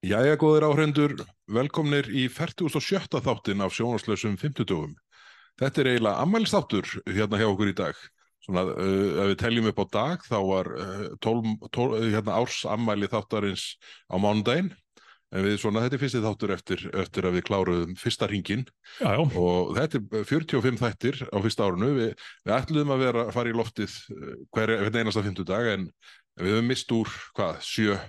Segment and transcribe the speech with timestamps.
[0.00, 1.12] Jæja, góðir áhrendur,
[1.52, 3.18] velkomnir í 47.
[3.20, 4.94] þáttin af sjónaslausum 50.
[5.60, 7.98] Þetta er eiginlega ammælstáttur hérna hjá okkur í dag.
[8.40, 12.62] Svona, uh, ef við teljum upp á dag, þá var uh, tól, tól, hérna, árs
[12.64, 13.74] ammæli þáttarins
[14.08, 14.70] á mánudaginn.
[15.36, 18.64] En við svona, þetta er fyrsti þáttur eftir, eftir að við kláruðum fyrsta ringin
[19.02, 21.90] Já, já, og þetta er 45 þættir á fyrsta árunu.
[21.98, 22.08] Vi,
[22.48, 25.86] við ætluðum að vera fara í loftið uh, hver, hver einasta 50 dag en
[26.40, 28.00] við höfum mist úr, hvað, sjö,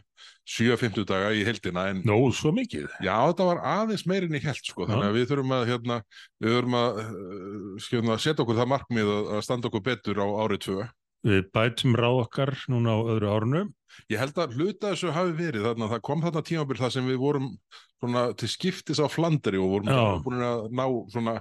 [0.47, 2.87] sjö 50 daga í heldina en nó, svo mikið.
[3.03, 5.99] Já, þetta var aðeins meirinn í held sko, þannig að við þurfum að, hérna,
[6.41, 10.27] við þurfum að uh, skjöfna, setja okkur það markmið að, að standa okkur betur á
[10.41, 10.89] árið tvö.
[11.21, 13.63] Við bætum ráð okkar núna á öðru árunu.
[14.09, 17.09] Ég held að hluta þessu hafi verið, þannig að það kom þarna tímabil þar sem
[17.11, 17.49] við vorum
[18.01, 20.01] svona til skiptis á Flanderi og vorum Já.
[20.23, 21.35] búin að ná svona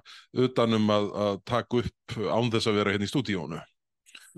[0.45, 3.61] utanum að, að taka upp án þess að vera hérna í stúdíónu.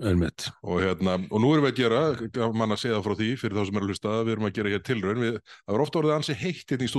[0.01, 0.47] Einmitt.
[0.65, 3.57] Og, hérna, og nú erum við að gera, mann að segja það frá því fyrir
[3.59, 5.21] þá sem eru að hlusta, við erum að gera hér tilraun.
[5.21, 6.93] Við, það var ofta orðið ansi heitt hérna í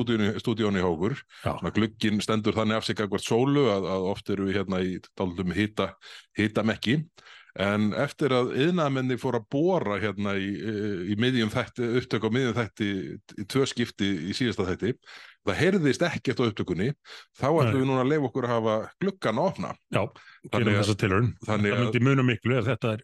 [0.45, 1.17] stúdíónu, okkur.
[1.43, 4.83] Já, svona glugginn stendur þannig af sig akkvært sólu að, að oft eru við hérna
[4.87, 5.91] í daldum hita,
[6.39, 7.01] hita mekki
[7.61, 10.49] en eftir að yðnaðmenni fór að bóra hérna í,
[11.13, 12.89] í miðjum þætti, upptök á miðjum þætti
[13.39, 14.95] í tvö skipti í síðasta þætti
[15.45, 16.87] það heyrðist ekkert á upptökunni
[17.37, 20.03] þá ætlum við núna að leifa okkur að hafa gluggan að opna já,
[20.45, 20.89] Þannig að-
[21.49, 21.81] þannig að-
[22.29, 22.57] miklu
[22.95, 23.03] er.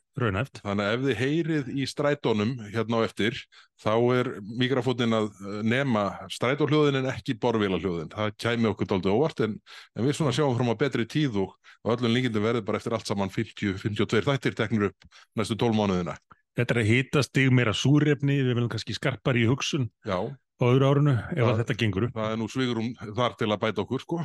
[0.61, 3.39] Þannig að ef þið heyrið í strætónum hérna á eftir,
[3.81, 4.27] þá er
[4.61, 8.11] mikrafónin að eh, nema strætóhljóðin en ekki borvélahljóðin.
[8.13, 9.55] Það kæmi okkur dálítið óvart en,
[9.97, 11.55] en við svona sjáum fram á betri tíð og,
[11.97, 16.17] öllum líkindum verður bara eftir allt saman 50-52 þættir teknir upp næstu 12 mánuðina.
[16.59, 20.19] Þetta er að hita stig meira súrefni, við viljum kannski skarpar í hugsun Já,
[20.61, 22.14] á öðru árunu ef Það- að þetta gengur upp.
[22.14, 24.20] það er nú svigurum þar til að bæta okkur, sko.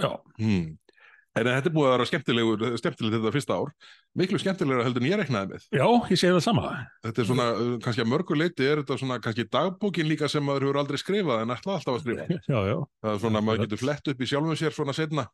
[0.00, 0.76] Já, Hmm.
[1.36, 3.68] En þetta er búið að vera skemmtilegur, skemmtilegt þetta fyrsta ár.
[4.18, 5.62] Miklu skemmtilegra heldur en ég reknaði með.
[5.70, 6.86] já, ég segi það sama.
[7.04, 10.42] Þetta er svona, uh, kannski að mörgu leiti er þetta svona kannski dagbókin líka sem
[10.42, 12.26] maður hefur aldrei skrifað en ætla alltaf að skrifa.
[12.50, 15.28] Já, já, Það er svona, maður getur flett upp í sjálfum sér svona setna.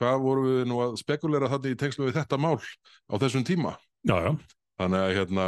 [0.00, 2.56] Hvað vorum við nú að spekulera þetta í tengslu við þetta mál
[3.12, 3.76] á þessum tíma?
[4.08, 4.32] já, já.
[4.80, 5.44] Þannig að hérna,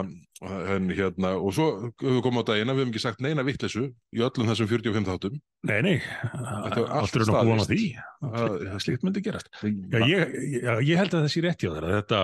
[0.75, 3.85] en, hérna og svo höfum við komið á dagina, við höfum ekki sagt neina vittlesu
[4.15, 5.39] í öllum þessum 45 þáttum.
[5.65, 7.81] Nei, nei, er allt eru nú búin á því.
[8.21, 9.49] Það- Það slíkt myndi gerast.
[9.65, 12.21] Já, ég, já, ég held að það sé rétt hjá þér að þetta,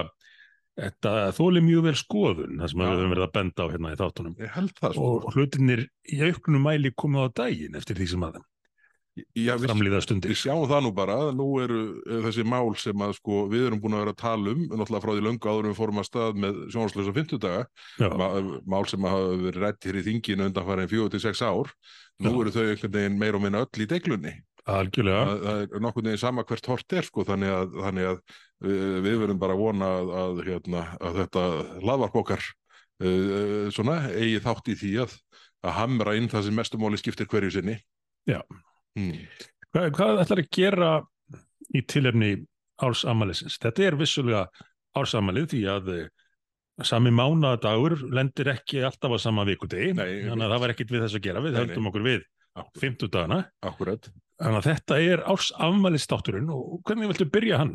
[0.80, 4.00] þetta þóli mjög vel skoðun, það sem við höfum verið að benda á hérna í
[4.00, 4.36] þáttunum.
[4.36, 5.08] Það sko.
[5.16, 8.40] og hlutinir í auknum mæli komið á daginn eftir því sem að
[9.38, 9.72] Já, við,
[10.38, 13.96] sjáum það nú bara, nú eru eh, þessi mál sem að sko við erum búin
[13.96, 16.60] að vera að tala um, náttúrulega frá því löngu áður við fórum að stað með
[16.74, 17.64] sjónarslösa 50 daga,
[18.20, 18.30] Ma-
[18.74, 21.74] mál sem hafa verið rætt hér í þinginu undanfærin 4-6 ár.
[22.20, 22.40] Nú Já.
[22.42, 24.36] eru þau einhvern veginn meira og minna öll í deglunni.
[24.70, 25.20] Algjörlega.
[25.26, 28.18] það, það er nokkurn veginn sama hvert hort er sko, þannig að, þannig að
[28.60, 31.44] við, við verðum bara að vona að, að, hérna, að þetta
[31.88, 32.48] laðvarpokar
[33.00, 35.16] uh, eigi þátt í því að,
[35.64, 37.78] að hamra inn það sem mestumáli skiptir hverju sinni.
[38.28, 38.42] Já.
[39.00, 39.26] Hmm.
[39.70, 40.94] Hvað, hvað ætlar að gera
[41.70, 42.30] í tilefni
[42.82, 43.58] ársamælisins?
[43.62, 44.46] Þetta er vissulega
[44.98, 46.08] ársamælið því að eh,
[46.86, 51.18] sami mánadagur lendir ekki alltaf á sama vikudegi, þannig að það var ekkit við þess
[51.18, 52.82] að gera, við Nei, höldum okkur við Akkurat.
[52.82, 57.74] 50 dagana, Akkurat þannig að þetta er ársamælistátturinn og hvernig viltu byrja hann?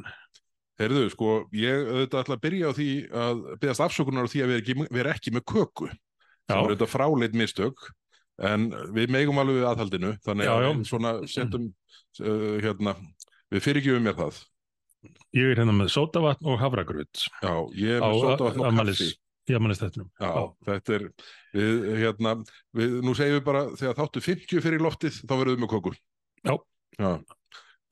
[0.81, 2.89] Heyrðu, sko, ég auðvitað ætla að byrja á því
[3.23, 5.87] að byggast afsökunar á því að við erum ekki, erum ekki með köku.
[5.87, 7.85] Já, sem er þetta fráleit mistök
[8.43, 8.65] en
[8.95, 10.69] við megum alveg við aðhaldinu þannig Já, að já.
[10.75, 12.95] við svona setjum uh, hérna,
[13.53, 14.41] við fyrirgjöfum mér það.
[15.37, 19.09] Ég er hérna með sótavatn og havragrut já, ég er með sótavatn og kaffi.
[19.45, 20.07] í afmælistættinum.
[20.17, 20.31] já,
[20.65, 21.03] þetta er
[21.53, 22.35] við, hérna,
[22.73, 25.93] við, nú segjum við bara þegar þáttu 50 fyrir loftið þá verðum við með köku.
[26.45, 26.55] Já.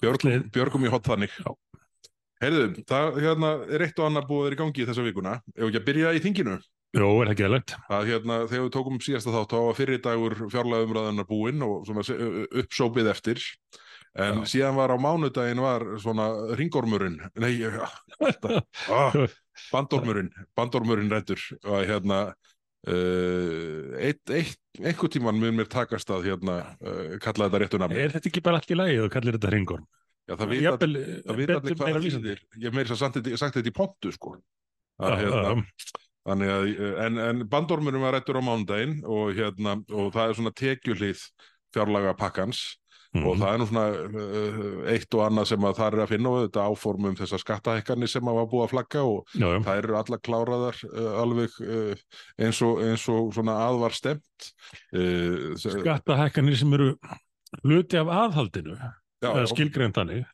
[0.04, 1.36] Björgum, Allir- Björgum í hot þannig.
[1.40, 1.54] Já.
[2.44, 5.36] Heyrðu, það hérna, er eitt og annað búið að vera í gangi þessa vikuna.
[5.54, 6.58] Ef ekki að byrja í þinginu
[6.94, 7.72] Jó, er það ekki eðlegt?
[7.90, 11.90] að hérna, þegar við tókum síðasta þátt þá var fyrir dagur fjárlega umræðanar búinn og
[11.90, 13.42] uppsópið eftir
[14.14, 14.50] en Já.
[14.52, 16.28] síðan var á mánudaginn var svona
[16.60, 17.56] ringormurinn nei,
[18.94, 19.16] ah,
[19.74, 26.60] bandormurinn bandormurinn rættur og hérna uh, eitt, eitt, einhver tíman mun mér takast að hérna
[26.78, 29.54] uh, kalla þetta réttu nafni Er þetta ekki bara allt í lagi og kallir þetta
[29.56, 29.90] ringorm?
[30.30, 32.38] Já, það vita, allir hvað það lýsandi.
[32.38, 34.38] þýðir ég meira sagt, þetta- sagt þetta í pontu sko
[35.02, 35.58] að, hérna,
[36.24, 36.70] að,
[37.06, 41.26] en, en bandormurum var rættur á mánudaginn og hérna, og það er svona tekjuhlið
[41.74, 42.64] fjárlaga pakkans
[43.14, 43.26] Mhm.
[43.30, 46.32] og það er nú svona uh, eitt og annað sem að það er að finna
[46.32, 49.58] og þetta áformum þessar skattahekkanir sem að var búið að flagga og já, já.
[49.68, 52.08] það eru alla kláraðar uh, alveg uh,
[52.42, 54.50] eins, og, eins og svona aðvar stemt
[55.62, 56.90] Skattahækkanir sem eru
[57.62, 58.80] hluti af aðhaldinu,
[59.52, 60.26] skilgrein þannig.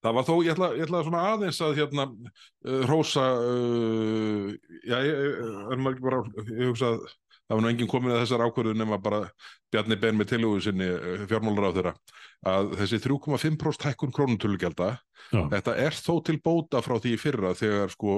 [0.00, 4.46] Það var þó, ég ætla, ég ætla svona aðeins að hérna uh, rósa uh,
[4.80, 5.40] já, ég, ég,
[5.74, 6.22] er maður ekki bara
[6.54, 7.02] ég hugsa að
[7.50, 9.24] það var nú enginn komin að þessar ákvörðu nema bara
[9.74, 10.86] Bjarni Ben með tilhugðu sinni
[11.30, 11.92] fjármálar á þeirra
[12.50, 14.90] að þessi 3,5% hækkun krónutölugjalda
[15.34, 15.42] Já.
[15.56, 18.14] þetta er þó til bóta frá því fyrra þegar sko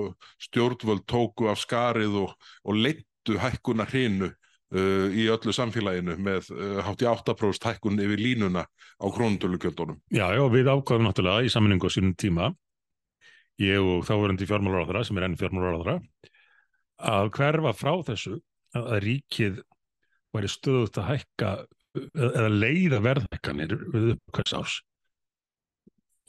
[0.46, 2.36] stjórnvöld tóku af skarið og,
[2.68, 4.30] og leittu hækkuna hrinu
[4.72, 10.00] uh, í öllu samfélaginu með uh, hátt í 8% hækkun yfir línuna á krónutölugjöldunum.
[10.12, 12.52] Já, já, við ákvaðum náttúrulega í sammenningu á sínum tíma,
[13.62, 15.98] ég og þáverandi fjármálaráðara sem er enn fjármálaráðara,
[17.02, 18.38] að hverfa frá þessu
[18.76, 19.60] að að ríkið
[20.32, 21.50] væri stöðut að hækka
[21.92, 24.76] eða leiða verðhækkanir við uppkvæðs árs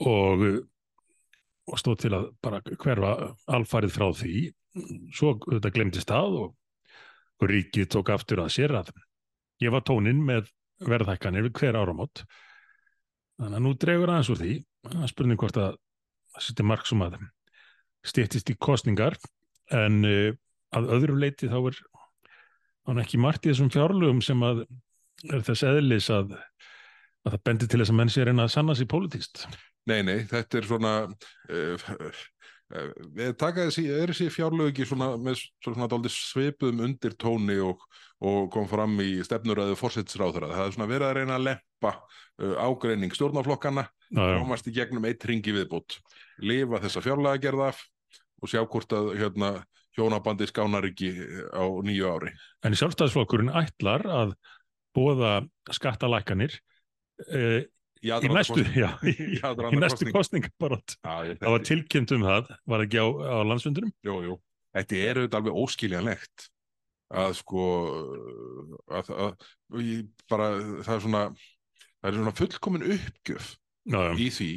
[0.04, 0.44] og,
[1.70, 3.14] og stóð til að bara hverfa
[3.56, 4.42] alfarið frá því
[5.16, 6.52] svo þetta glemdist það og,
[7.44, 8.92] og ríkið tók aftur að sér að
[9.64, 10.50] ég var tónin með
[10.84, 12.24] verðhækkanir hver áramót
[13.40, 14.54] þannig að nú dregur aðeins úr því
[14.94, 15.76] er spurning hvort að
[16.34, 17.18] það sýtti marg sem að
[18.04, 19.18] stýttist í kostningar
[19.74, 20.32] en uh,
[20.76, 21.80] að öðru leiti þá er
[22.90, 24.66] hann ekki margt í þessum fjárlögum sem að
[25.32, 26.34] er þess eðlis að,
[27.24, 29.46] að það bendir til þess að menn sé að reyna að sanna sér pólitíst.
[29.88, 31.86] Nei, nei, þetta er svona uh,
[33.38, 37.84] taka þessi, er þessi fjárlög ekki svona með svona svipuðum undir tóni og,
[38.24, 40.52] og kom fram í stefnuræðu fórsetsráðara.
[40.54, 45.26] Það er svona verið að reyna að leppa uh, ágreining stjórnaflokkana komast í gegnum eitt
[45.26, 45.98] ringi viðbútt
[46.42, 47.84] lifa þessa fjárlega gerða af
[48.44, 49.52] og sjá hvort að hérna,
[49.94, 51.12] hjónabandi skánar ekki
[51.54, 52.34] á nýju ári.
[52.66, 54.34] En sjálfstæðisflokkurinn ætlar að
[54.98, 56.58] bóða skattalækkanir
[57.30, 57.62] uh,
[58.04, 60.98] Í næstu, já, í, í næstu kostningabarótt.
[61.04, 63.94] Það var tilkynnt um það, var ekki á, á landsfundunum?
[64.04, 64.36] Jú, jú.
[64.74, 66.50] Þetta er auðvitað alveg óskiljanlegt
[67.14, 67.64] að sko
[68.90, 69.48] að, að,
[69.86, 70.50] ég bara,
[70.86, 73.50] það er svona það er svona fullkomin uppgjöf
[73.84, 74.52] Já, já, í því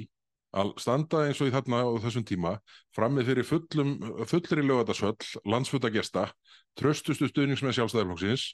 [0.56, 2.52] að standa eins og í þarna á þessum tíma
[2.96, 3.90] frammið fyrir fullum,
[4.30, 6.30] fullri lögatarsvöll, landsfutagesta
[6.78, 8.46] tröstustu stuðningsmenn sjálfstæðarflokksins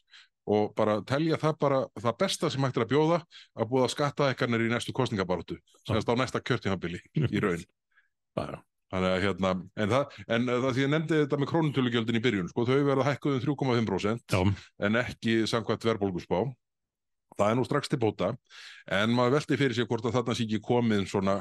[0.51, 3.21] og bara telja það bara það besta sem hægt er að bjóða
[3.55, 7.65] að búða skattaðekkarnir í næstu kostningabaróttu semast á næsta kjörtímabili í raun.
[8.93, 12.51] Þannig að hérna, en það, en það því ég nefndi þetta með krónutölugjöldin í byrjun,
[12.51, 14.41] sko, þau verða hækkuð um 3,5% já,
[14.85, 16.43] en ekki samkvæmt verðbólgusbá.
[17.39, 18.35] Það er nú strax til bóta,
[18.93, 21.39] en maður velti fyrir sig hvort að þarna sé ekki komið svona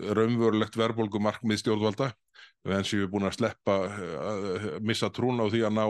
[0.00, 2.10] raunverulegt verðbólgumarkmið stjórnvalda,
[2.74, 3.76] en séu búin að sleppa,
[4.24, 5.84] að missa trún á því að ná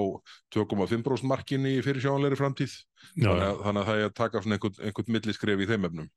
[0.55, 2.75] 2,5% markinni í fyrir sjáanleiri framtíð.
[3.15, 6.11] Þannig að, þannig að það er að taka einhvern, einhvern milliskref í þeim efnum.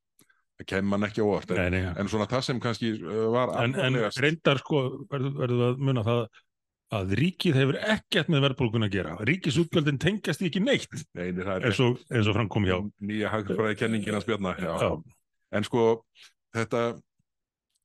[0.58, 1.88] Það kemur mann ekki á óvart, en, já.
[2.02, 4.80] en svona það sem kannski uh, var En, en reyndar sko,
[5.12, 6.22] verður að muna það
[6.98, 9.14] að ríkið hefur ekkert með verðbólgun að gera.
[9.28, 12.78] Ríkisútgjöldin tengjast því ekki neitt Nei, eins og, eins og framkom hjá.
[13.04, 14.54] nýja hagfræði kenningin að spjörna
[15.52, 15.84] en sko
[16.56, 16.82] þetta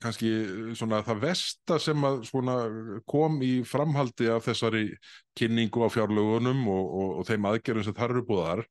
[0.04, 0.32] kannski
[0.78, 2.58] svona það versta sem að svona
[3.10, 4.84] kom í framhaldi af þessari
[5.40, 8.64] kynningu á fjárlögunum og, og, og þeim aðgerðum sem þar eru búðar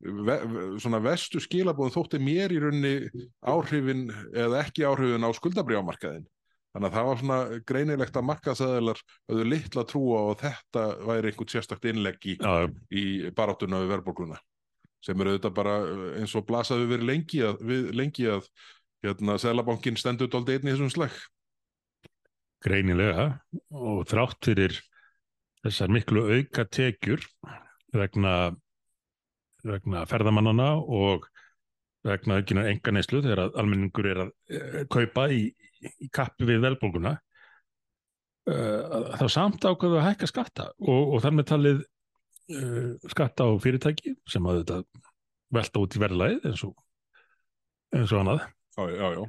[0.00, 0.38] ve,
[0.82, 2.94] svona vestu skilabóðum þótti mér í raunni
[3.46, 6.26] áhrifin eða ekki áhrifin á skuldabrjámarkaðin
[6.74, 7.38] þannig að það var svona
[7.68, 12.36] greinilegt að markaðsæðilar höfðu litla trú á að þetta væri einhvern sérstakt innlegg í,
[12.92, 13.04] í
[13.34, 14.38] baráttuna við verðbólguna
[15.04, 18.48] sem eru auðvitað bara uh, eins og blasaðu verið lengi að, við, lengi að
[19.04, 21.16] hérna, Sælabankin stendur dóldi einn í þessum slag.
[22.58, 23.28] greinilega
[23.70, 24.80] og þrátt fyrir
[25.62, 27.22] þessar miklu auka tekjur
[27.94, 28.32] vegna,
[29.62, 31.28] vegna ferðamannana og
[32.06, 35.44] vegna aukinar enga neyslu þegar að almenningur er að e, kaupa í,
[36.02, 37.14] í kappi við velbólguna
[38.50, 43.50] uh, þá samt ákveðu að hækka skatta og, og þar með talið uh, skatta á
[43.62, 44.80] fyrirtæki sem að þetta
[45.58, 46.74] velta út í verðlæð eins og
[47.94, 48.46] eins og annað
[48.78, 49.26] Já, já, já.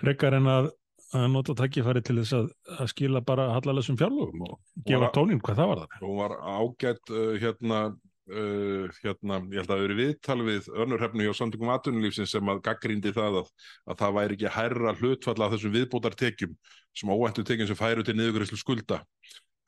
[0.00, 0.68] frekar en að,
[1.14, 2.50] að nota takkifæri til þess að,
[2.82, 5.96] að skila bara hallalessum fjárlögum og gefa tónin hvað það var það.
[6.02, 7.80] Hún var ágætt uh, hérna,
[8.32, 12.62] uh, hérna, ég held að það verið viðtal við önnurhefnu hjá samtökum atvinnulífsins sem að
[12.66, 13.50] gaggrindi það að,
[13.86, 16.58] að það væri ekki hærra hlutfall af þessum viðbótartekjum
[16.98, 19.04] sem óvæntu tekjum sem færu til niðurgræslu skulda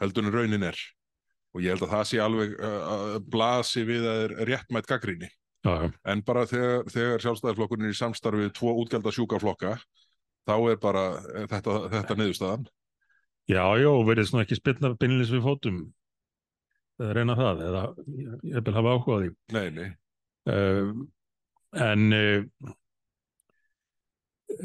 [0.03, 0.87] heldur en raunin er.
[1.55, 5.31] Og ég held að það sé alveg uh, blasi við að er réttmætt gaggrinni.
[5.67, 9.75] Já, En bara þegar, þegar sjálfstæðarflokkurinn er í samstarfið við tvo útgjalda sjúkaflokka,
[10.49, 11.03] þá er bara
[11.35, 12.69] eh, þetta, þetta niðurstaðan.
[13.51, 15.81] já, já, verið svona ekki spilna beinilins við fótum
[17.01, 17.83] eða reyna það, eða
[18.55, 19.31] ég vil hafa áhuga á því.
[19.57, 19.89] Nei, nei.
[20.49, 20.91] Uh,
[21.81, 22.73] en uh,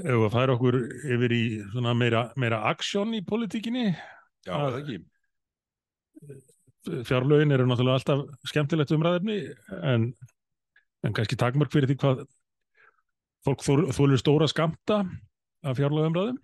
[0.06, 0.78] ef að færa okkur
[1.16, 1.42] yfir í
[1.74, 3.90] svona meira, meira aksjón í politíkinni,
[4.48, 4.98] Já, það ekki.
[7.08, 9.38] fjárlögin eru náttúrulega alltaf skemmtilegt umræðefni
[9.92, 10.10] en,
[11.06, 12.26] en kannski takmörk fyrir því hvað
[13.46, 15.04] fólk þólir stóra skamta
[15.66, 16.42] af fjárlögumræðum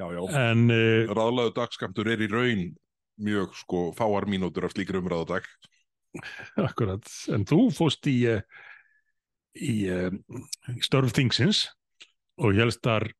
[0.00, 0.22] Já, já.
[0.48, 2.70] en uh, Ráðlaðu dagskamtur er í raun
[3.22, 5.48] mjög sko fáar mínútur af slíkri umræðu á dag.
[6.68, 7.04] akkurat.
[7.32, 8.40] En þú fóst í, eh,
[9.56, 10.10] í, eh,
[10.72, 11.66] í störf þingsins
[12.40, 13.10] og helst þar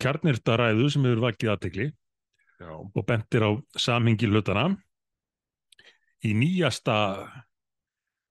[0.00, 1.88] kjarnirtaræðu sem hefur vakið aðtekli
[2.58, 4.70] Já, og bentir á samhengi hlutana
[6.24, 6.96] í nýjasta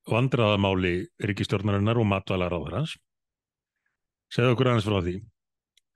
[0.07, 0.93] vandræðamáli
[1.29, 2.95] ríkistjórnarinnar og matvælaráðarans.
[4.33, 5.15] Segðu okkur aðeins frá því.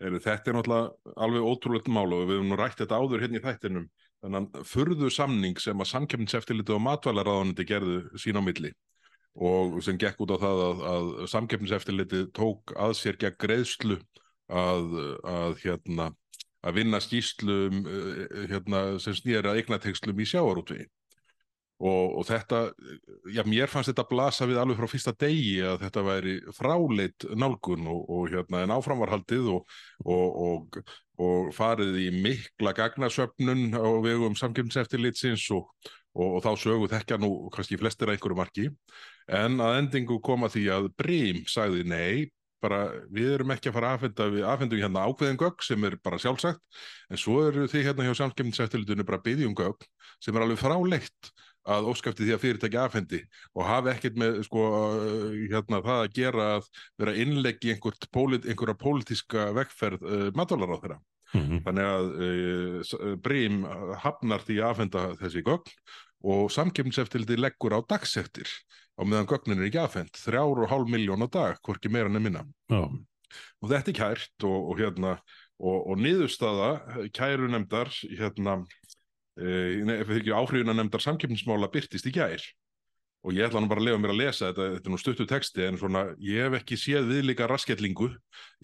[0.01, 3.89] Þetta er náttúrulega alveg ótrúlegt mál og við hefum rætt þetta áður hérna í þættinum
[4.21, 8.71] þannig að furðu samning sem að samkeppniseftiliti og matvælaráðanandi gerðu sín á milli
[9.33, 13.97] og sem gekk út á það að, að samkeppniseftiliti tók að sér gegn greiðslu
[14.51, 16.09] að, að, hérna,
[16.65, 20.89] að vinna skýslu um, eh, hérna, sem snýra eignatekslum í sjáarútvegi
[21.81, 22.59] og, og þetta,
[23.33, 27.89] já mér fannst þetta blasa við alveg frá fyrsta degi að þetta væri fráleitt nálgun
[27.89, 30.81] og, og hérna en áframvarhaldið og, og,
[31.53, 38.17] farið í mikla gagnasöfnun á vegum samkjöfnseftilitsins og þá sögu þekkja nú kannski flestir að
[38.17, 38.67] einhverju marki.
[39.31, 43.91] En að endingu koma því að Brím sagði nei bara við erum ekki að fara
[43.91, 47.87] að afhenda við afhendum hérna ákveðin gögg sem er bara sjálfsagt en svo eru þið
[47.87, 49.87] hérna hjá samkjöfnseftilitinu bara byggjum gögg
[50.21, 51.31] sem er alveg fráleitt
[51.69, 53.21] að óskæfti því að fyrirtækja afhendi
[53.53, 54.65] og hafi ekkert með sko,
[55.51, 56.69] hérna, það að gera að
[57.01, 60.99] vera innleggi einhverja pólitíska vekkferð uh, matvalar á þeirra.
[61.31, 61.59] Mm -hmm.
[61.67, 63.61] Þannig að uh, Brím
[64.03, 65.77] hafnar því að afhenda þessi gögn
[66.21, 68.49] og samkjöfnseftildi leggur á dagsektir
[68.97, 72.43] á meðan gögnin er ekki afhend, þrjár og hálf miljón á dag, hvorki meira nefnina.
[72.69, 72.91] Oh.
[73.61, 75.15] Og þetta er kært og, og, hérna,
[75.61, 78.61] og, og niðurstaða kæru nefndar hérna
[79.39, 82.43] áhrifuna nefndar samkeppnismála byrtist í gær
[83.21, 85.25] og ég ætla nú bara að lefa mér að lesa þetta, þetta er nú stuttu
[85.29, 88.09] texti en svona ég hef ekki séð viðlika rasketlingu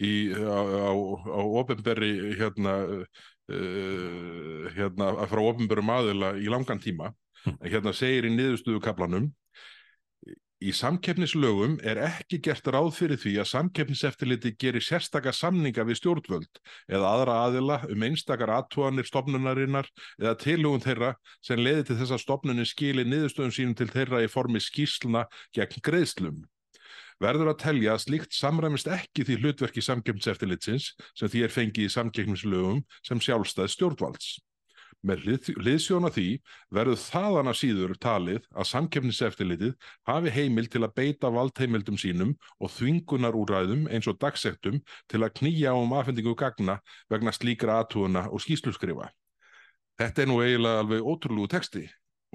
[0.01, 0.59] í, á,
[0.89, 2.73] á, á ofenberi hérna,
[3.53, 7.11] uh, hérna frá ofenberum aðila í langan tíma
[7.45, 7.59] hm.
[7.69, 9.29] hérna segir í niðurstuðu kaplanum
[10.57, 16.61] Í samkeppnislögum er ekki gert ráð fyrir því að samkeppniseftiliti gerir sérstakar samninga við stjórnvöld
[16.89, 19.85] eða aðra aðila um einstakar aðtúanir stopnunarinnar
[20.17, 21.11] eða tilhugun þeirra
[21.45, 25.85] sem leiði til þess að stopnunin skili niðurstöðum sínum til þeirra í formi skísluna gegn
[25.85, 26.41] greiðslum.
[27.21, 31.93] Verður að telja að slíkt samræmist ekki því hlutverki samkeppniseftilitsins sem því er fengið í
[31.99, 34.39] samkeppnislögum sem sjálfstæð stjórnvalds.
[35.05, 35.27] Með
[35.61, 36.25] hliðsjóna því
[36.73, 39.75] verður þaðan að síður talið að samkefniseftilitið
[40.09, 45.35] hafi heimil til að beita valdheimildum sínum og þvingunar úræðum eins og dagsektum til að
[45.37, 46.79] knýja um afhendingu gagna
[47.13, 49.11] vegna slíkra aðtúuna og skýsluskrifa.
[50.01, 51.85] Þetta er nú eiginlega alveg ótrúlegu texti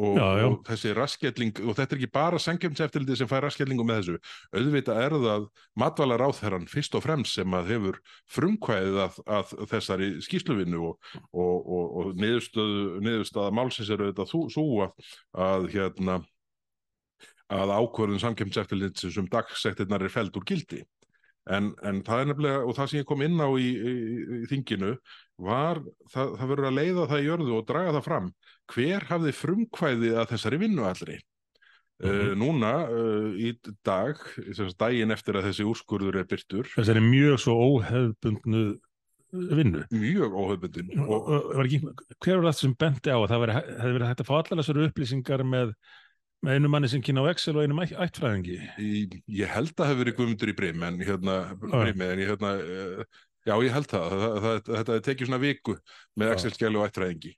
[0.01, 0.47] Og, já, já.
[0.49, 4.15] og þessi raskjalling og þetta er ekki bara sangjumseftildi sem fær raskjallingu með þessu
[4.57, 5.45] auðvitað er það
[5.83, 7.99] matvalar áþherran fyrst og fremst sem að hefur
[8.33, 15.13] frumkvæðið að, að þessari skýsluvinnu og, og, og niðurstaða málsins er auðvitað svo að,
[15.51, 16.23] að hérna
[17.53, 20.81] að ákvörðun samkjömseftildi sem dagsektirnar er feld úr gildi
[21.51, 23.95] En, en það er nefnilega, og það sem ég kom inn á í, í,
[24.39, 24.93] í þinginu,
[25.43, 25.81] var,
[26.13, 28.29] það, það verður að leiða það í jörðu og draga það fram.
[28.73, 31.19] Hver hafði frumkvæði að þessari vinnu allri?
[32.03, 32.31] Mm -hmm.
[32.31, 33.53] uh, núna, uh, í
[33.87, 34.23] dag,
[34.79, 36.71] daginn eftir að þessi úrskurður er byrtur.
[36.77, 38.65] Þessari mjög svo óhefbundnu
[39.33, 39.85] vinnu.
[39.91, 40.95] Mjög óhefbundin.
[41.01, 44.31] Og, og, og, hver var það sem bendi á að það hefði verið hægt að
[44.31, 45.75] fá allar þessari upplýsingar með
[46.43, 48.57] með einu manni sem kynna á Excel og einu ættfræðingi.
[48.83, 52.33] Ég, ég held að það hefur verið guðmundur í Brim en hérna, Brim, en ég,
[52.33, 55.77] hérna uh, já ég held það, það, það, það þetta tekið svona viku
[56.19, 57.33] með Excel-skjælu og ættfræðingi.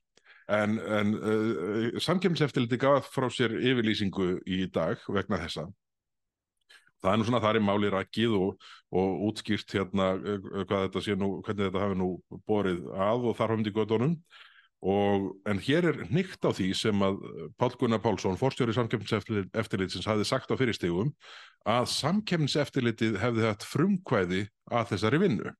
[0.54, 5.68] En, en uh, samkjömseftiliti gaf frá sér yfirlýsingu í dag vegna þessa.
[7.04, 11.04] Það er nú svona þar í máli rækið og, og útskýrt hérna uh, hvað þetta
[11.04, 12.10] sé nú, hvernig þetta hafi nú
[12.48, 14.18] borið að og þar hafum við gödunum
[14.84, 17.22] Og, en hér er nýtt á því sem að
[17.56, 21.14] Pál Gunnar Pálsson, forstjóri samkemminseftilitsins, hafi sagt á fyrirstegum
[21.64, 25.54] að samkemminseftilitið hefði hægt frumkvæði að þessari vinnu.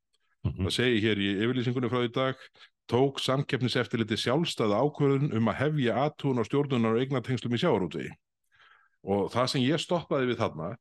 [0.44, 0.66] Mm -hmm.
[0.66, 2.36] Það segi hér í yfirlýsingunni frá í dag,
[2.84, 8.12] tók samkemminseftilitið sjálfstæða ákvörðun um að hefja aðtún á stjórnunar og eignatengslum í sjáarútvegi.
[9.08, 10.76] Og það sem ég stoppaði við þarna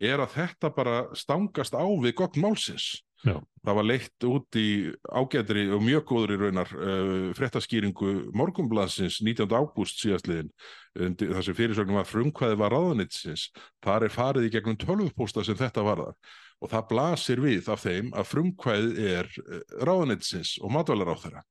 [0.00, 3.05] er að þetta bara stangast á við gott málsins.
[3.24, 3.38] Já.
[3.66, 4.68] Það var leitt út í
[5.08, 9.48] ágæðri og mjög góður í raunar uh, fréttaskýringu morgumblansins 19.
[9.56, 10.52] ágúst síðastliðin
[10.94, 13.48] þar sem fyrirsögnum var frumkvæði var ráðanitsins.
[13.84, 16.14] Þar er farið í gegnum tölvupósta sem þetta varðar
[16.60, 21.46] og það blasir við af þeim að frumkvæði er uh, ráðanitsins og matvælar á þeirra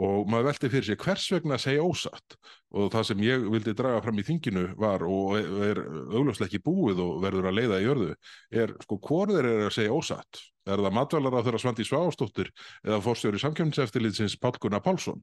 [0.00, 2.36] og maður veldi fyrir sig hvers vegna að segja ósatt
[2.78, 7.02] og það sem ég vildi draga fram í þinginu var og er augljóslega ekki búið
[7.04, 8.14] og verður að leiða í jörðu
[8.62, 12.50] er sko hvorður er að segja ósatt er það matvælar á þeirra Svandi Svástóttir
[12.84, 15.22] eða fórstjóri samkjöfniseftilitsins Pál Gunnar Pálsson?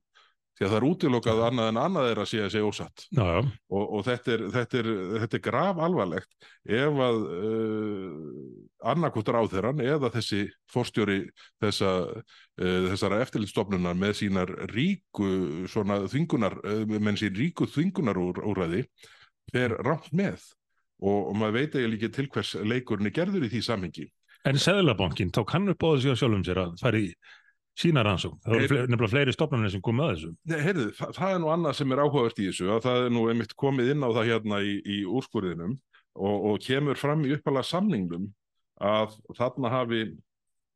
[0.57, 3.03] Því að það er útilokað annað en annað er að sé að segja ósatt.
[3.13, 3.41] Já, já,
[3.77, 4.87] og, og þetta, er, þetta, er,
[5.21, 6.47] þetta er graf alvarlegt
[6.79, 8.15] ef að uh,
[8.93, 10.39] annarkvort ráðherran eða þessi
[10.73, 11.19] forstjóri
[11.61, 15.29] þessa, uh, þessara eftirlitstofnunar með sínar ríku
[15.69, 18.87] svona þvingunar, uh, með sín ríku þvingunar úr, úrræði
[19.53, 20.41] fer rámt með.
[20.97, 24.09] Og, og maður veit eiginlega ekki til hvers leikurinn er gerður í því samhengi
[24.49, 27.11] en Seðlabankin tók hann upp á sjálfum sér að fara í
[27.77, 30.31] sína rannsókn, það voru nefnilega fleiri stofnarnir sem komið að þessu.
[30.49, 33.13] Nei, heyrðu, það, það er nú annað sem er áhugavert í þessu að það er
[33.13, 35.75] nú einmitt komið inn á það hérna í, í úrskurðinum
[36.17, 38.31] og, og kemur fram í uppalega samningnum
[38.87, 40.01] að þarna hafi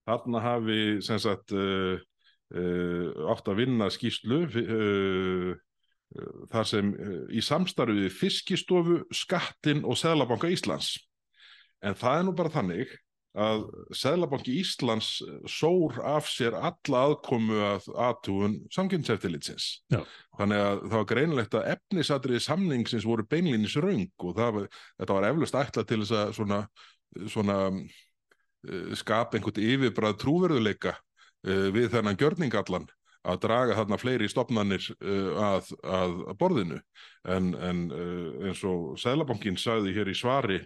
[0.10, 6.92] þarna hafi sem sagt uh, uh, átt að vinna skýslu uh, uh, þar sem
[7.34, 10.98] í samstarfi við Fiskistofu, Skattin og Seðlabanka Íslands.
[11.82, 12.92] En það er nú bara þannig
[13.40, 13.62] að
[13.96, 15.10] Seðlabanki Íslands
[15.48, 19.68] sór af sér alla aðkomu að aðtúun samkynnseftilitsins.
[20.40, 24.68] Þannig að það var greinilegt að efnisatriði samningsins voru beinlínis raung og það, var-
[25.00, 26.60] þetta var eflust ætlað til þess að svona,
[27.32, 32.90] svona uh, skapa einhvern yfirbræð trúverðuleika uh, við þennan gjörningallan
[33.22, 36.82] að draga þarna fleiri stopnarnir uh, að, að borðinu
[37.30, 37.82] en, en
[38.50, 40.60] eins og Seðlabankin sagði hér í svari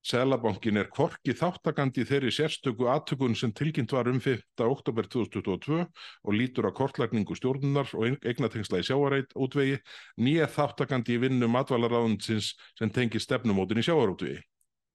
[0.00, 4.40] Seðlabankin er hvorki þáttakandi þeirri sérstöku aðtökun sem tilkynnt var um 5.
[4.64, 9.76] oktober 2022 og lítur að kortlagningu stjórnunar og eignatengsla í sjáareit útvegi
[10.24, 14.40] nýja þáttakandi í vinnu matvælaráðundsins sem tengir stefnumótin í sjáarútvegi.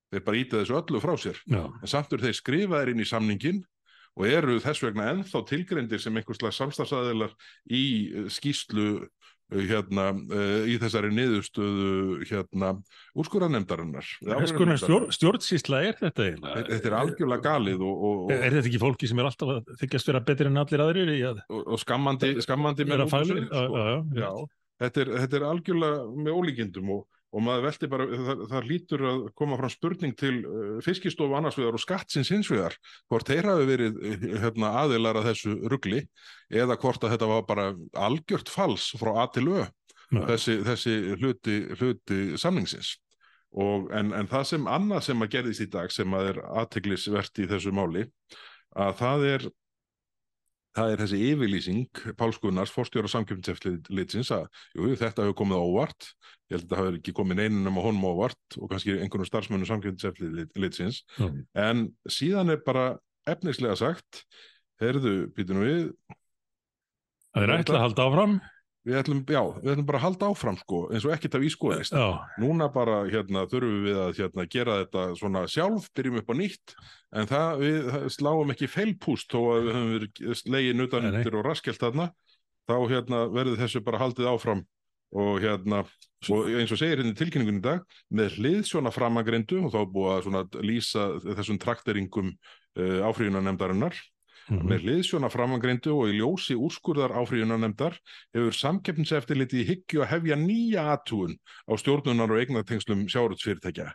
[0.09, 1.37] Þeir bara ítið þessu öllu frá sér.
[1.45, 3.61] já, En samt eru þeir skrifaðir inn í samningin
[4.15, 7.33] og eru þess vegna ennþá tilgreindir sem einhverslega samstagsæðilar
[7.67, 9.05] í eh, skýslu
[9.53, 12.71] hérna uh, í þessari niðurstöðu hérna
[13.15, 14.07] úrskurðanemdarinnar.
[14.25, 16.65] Hvers konar stjórn, stjórnsýsla er þetta eiginlega?
[16.71, 19.73] Þetta er algjörlega galið og, og, og, Er þetta ekki fólki sem er alltaf að
[19.83, 23.45] þykjast vera betri en allir aðrir að og, og skammandi, skammandi vera út úr faglir?
[23.45, 24.47] sér, sko.
[24.81, 29.05] Þetta er, þetta er algjörlega með ólíkindum og, og maður velti bara, það, það lítur
[29.09, 32.77] að koma fram spurning til uh, fiskistofu annars vegar og skattsins hins vegar,
[33.11, 36.05] hvort þeir hafi verið uh, hérna, aðilar að þessu ruggli
[36.53, 37.71] eða hvort að þetta var bara
[38.07, 39.65] algjört fals frá A til Ö,
[40.13, 42.95] þessi, þessi hluti, hluti samningsins.
[43.55, 47.39] Og, en, en það sem annað sem að gerðist í dag sem að er aðteglisvert
[47.39, 48.03] í þessu máli,
[48.75, 49.45] að það er
[50.75, 56.09] það er þessi yfirlýsing Páls Gunnars, fórstjóra samkjöfnseftlitsins að jú, þetta hefur komið á óvart.
[56.49, 59.29] Ég held að það hefur ekki komið neinunum á honum á óvart og kannski einhvern
[59.29, 61.29] starfsmönu samkjöfnseftlitsins Já.
[61.67, 62.85] en síðan er bara
[63.29, 64.25] efnislega sagt
[64.83, 65.87] heyrðu, býtum við.
[67.35, 68.35] Það er ætla að halda áfram
[68.85, 71.95] við ætlum, já, við ætlum bara að halda áfram sko, eins og ekkert af ískoðist
[72.41, 76.75] núna bara hérna, þurfum við að hérna, gera þetta svona sjálf, byrjum upp á nýtt
[77.15, 81.39] en það, við það sláum ekki feilpúst þó að við höfum verið slegin Nei, utanundir
[81.39, 82.09] og raskelt þarna.
[82.65, 84.63] Þá hérna, verður þessu bara haldið áfram
[85.15, 85.83] og hérna
[86.33, 87.83] og eins og segir hérna í tilkynningunni í dag
[88.17, 93.01] með hliðsjóna framangrindu og þá búið að svona lýsa þessum trakteringum uh,
[94.45, 94.69] áfríðunanemdarinnar mhm.
[94.69, 97.97] með hliðsjóna framangreindu og í ljósi úrskurðar áfríðunanemdar
[98.35, 103.93] hefur samkeppniseftirliti í hyggju að hefja nýja atúun á stjórnunar og eignatengslum sjárutsfyrirtækja.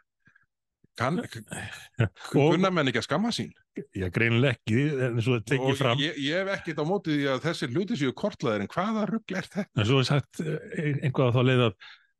[0.99, 3.53] Kann, Og- kunna menn ekki að skamma sín?
[3.95, 7.15] Já, greinileg ekki, en svo það tekið Og fram ég, ég hef ekkert á móti
[7.15, 9.65] því að þessi hluti séu kortlaðir en hvaða rugl er þetta?
[9.79, 11.77] en svo er sagt eh, einhvað á þá leið að,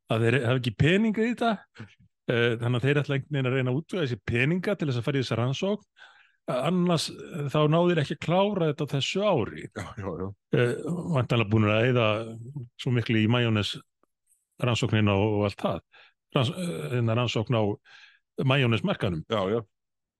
[0.07, 1.51] að þeir hafa ekki peninga í þetta
[2.31, 5.01] eh, þannig að þeir ætla einhvern veginn að reyna að útvega þessi peninga til þess
[5.01, 6.07] að fara í þessa rannsókn
[6.49, 10.71] annars eh, þá náður ekki að klára þetta þessu ári uh,
[11.15, 12.07] vantanlega búin að eða
[12.81, 13.75] svo miklu í majónes
[14.61, 15.83] rannsóknin og, allt það
[16.31, 17.63] Ranns, uh, rannsókn á
[18.47, 19.59] majónes markanum já, já.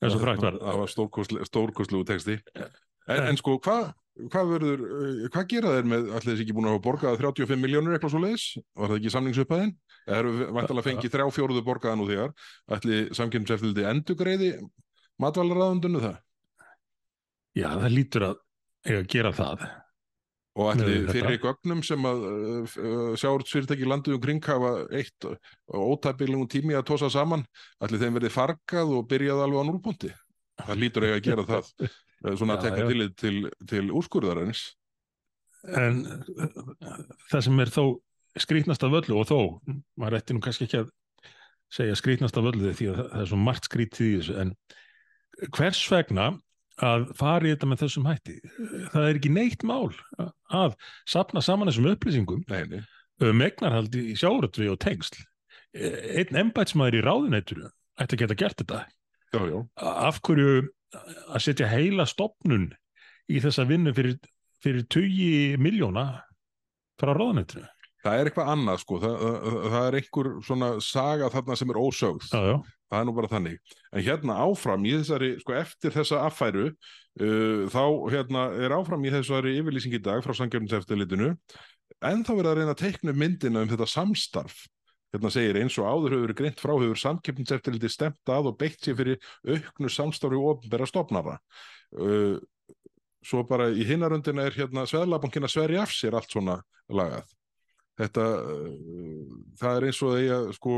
[0.04, 2.38] eins og frækt var Það var stórkostlu, stórkostlu texti.
[2.56, 2.70] En,
[3.08, 3.92] En- en sko, hvað
[4.30, 4.82] hva verður,
[5.32, 8.20] hvað gera þeir með, allir þessi ekki búin að hafa borgað 35 miljónur eitthvað svo
[8.22, 8.46] leiðis?
[8.78, 9.72] Var það ekki samningsupphæðin?
[10.06, 12.34] Það eru vantalega fengið þrjá fjóruðu borgaðan úr þegar.
[12.76, 14.52] Allir samkynnseftildi endugreiði
[15.22, 16.18] matvælaraðundunum það?
[17.58, 18.42] já það lítur að
[18.88, 19.70] eiga að gera það
[20.60, 25.28] Og allir fyrir gögnum sem að uh, uh, sjáurtsfyrirtæki landið um kring hafa eitt
[25.72, 27.46] ótæpilegum tími að tósa saman,
[27.80, 30.12] allir þeim verið fargað og byrjað alveg á núlpunti.
[30.60, 32.88] Það lítur eiga að gera það, uh, svona að já.
[32.92, 33.36] tillit til,
[33.72, 34.66] til úrskurðarins.
[35.72, 37.00] en uh,
[37.32, 37.84] það sem er þó
[38.44, 39.40] skrýtnast af öllu og þó
[40.00, 40.92] maður ætti nú kannski ekki að
[41.72, 44.54] segja skrýtnast af öllu því að það, er svo margt skrýtið í þessu en
[45.50, 46.32] hvers vegna
[46.82, 48.38] að fara í þetta með þessum hætti
[48.94, 49.92] það er ekki neitt mál
[50.50, 50.78] að
[51.10, 52.82] sapna saman þessum upplýsingum nei.
[53.22, 55.22] um í sjáurötvi og tengsl
[55.76, 57.70] einn embætsmaður í ráðuneyturu
[58.02, 58.84] ætti að geta gert þetta
[59.32, 59.60] Já, já.
[59.80, 60.66] af hverju
[61.32, 62.72] að setja heila stopnun
[63.32, 64.18] í þessa vinnu fyrir
[64.62, 66.06] fyrir tugi miljóna
[67.02, 67.66] frá ráðanættinu.
[68.02, 71.80] Það er eitthvað annað sko, það, það, það er einhver svona saga þarna sem er
[71.82, 72.56] ósögð, Já, já,
[72.92, 73.78] það er nú bara þannig.
[73.92, 76.68] En hérna áfram í þessari, sko eftir þessa affæru,
[77.22, 81.32] uh, þá hérna er áfram í þessari yfirlýsing í dag frá samgefniseftirlitinu,
[82.12, 84.64] en þá verið að reyna að teikna myndina um þetta samstarf.
[85.12, 88.96] Hérna segir eins og áður hefur greint frá hefur samkeppniseftirliti stemt að og beitt sér
[88.96, 91.36] fyrir auknu samstarfi og ofnbæra stofnara.
[91.92, 92.40] Uh,
[93.26, 97.28] svo bara í hinnaröndina er hérna Sveðlabankina sveri af sér allt svona lagað.
[98.00, 100.76] Þetta, uh, það er eins og því að sko,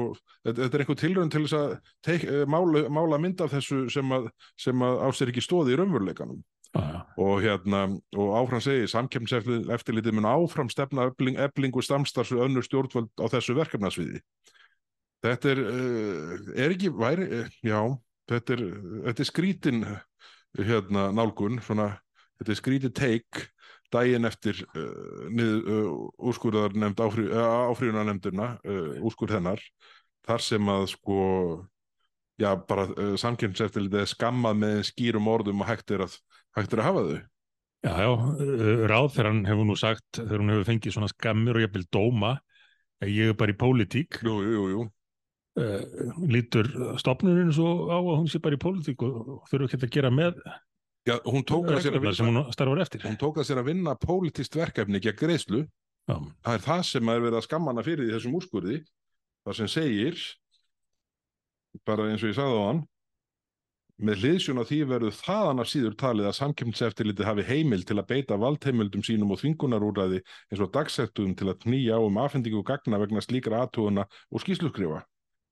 [0.47, 4.15] þetta, er einhver tilrönd til þess að teik, uh, mála, mála mynd af þessu sem
[4.15, 6.41] að, sem að á sér ekki stóði í raunveruleikanum
[6.73, 7.03] já.
[7.21, 7.83] og hérna,
[8.17, 13.57] og áfram segi samkeppniseftirlitið mun áfram stefna ebling, eblingu samstarfs við önnur stjórnvöld á þessu
[13.61, 14.23] verkefnasviði.
[15.23, 17.29] Þetta er, uh, er ekki, væri,
[17.61, 17.79] já,
[18.33, 18.65] þetta er,
[19.05, 19.85] þetta er skrítin
[20.57, 21.93] hérna nálgun, svona,
[22.41, 23.45] þetta er skrítin teik
[23.93, 25.91] daginn eftir uh, nið, uh,
[26.29, 29.61] úrskurðar nefnd áfrí, uh, úrskurð hennar,
[30.27, 31.19] þar sem að sko,
[32.41, 36.17] já, bara uh, samkeppniseftirlitið er skammað með skýrum orðum og hægt er að,
[36.57, 37.21] hægt er að hafa þau.
[37.83, 38.11] Já, já,
[38.87, 42.35] ráðferðan hefur nú sagt þegar hún hefur fengið svona skammir og jafnvel dóma
[43.03, 44.21] að ég er bara í pólitík.
[44.23, 44.85] Jú, jú, jú,
[46.31, 50.09] lítur stopnurinn svo á að hún sé bara í pólitík og þurfu ekki að gera
[50.13, 50.39] með
[51.03, 52.45] Já, hún tók að sér að vinna,
[53.03, 55.65] hún tók að sér að vinna pólitist verkefni gegn greiðslu.
[56.07, 58.79] Já, Það er það sem er verið að skamma hana fyrir í þessum úrskurði.
[59.43, 60.21] Það sem segir,
[61.87, 62.81] bara eins og ég sagði á hann,
[64.03, 68.07] með hliðsjón af því verður þaðan af síður talið að samkemnseftirlitið hafi heimil til að
[68.09, 72.99] beita valdheimildum sínum og þvingunarúræði eins og dagsettum til að knýja á um afhendingu gagna
[73.01, 75.03] vegna slíkra aðtúðuna og skýsluskrifa.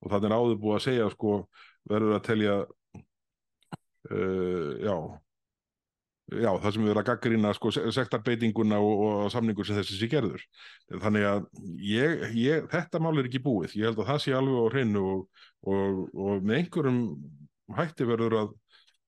[0.02, 1.36] Og það er áður búið að segja, sko,
[1.92, 2.56] verður að telja,
[4.10, 4.96] uh, já,
[6.30, 9.98] já, það sem við verðum að gaggrýna sko, se- sektarbeitinguna og, og samningur sem þessi
[10.00, 10.44] sé gerður.
[11.02, 11.46] Þannig að
[11.90, 13.76] ég, ég, þetta mál er ekki búið.
[13.80, 17.02] Ég held að það sé alveg á hreinu og, og, og með einhverjum
[17.78, 18.54] hætti verður að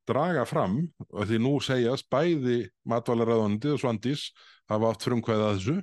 [0.09, 0.77] draga fram
[1.15, 2.57] að því nú segjast bæði
[2.91, 4.25] matvælaræðandi og svandís
[4.67, 5.77] hafa haft frumkvæða þessu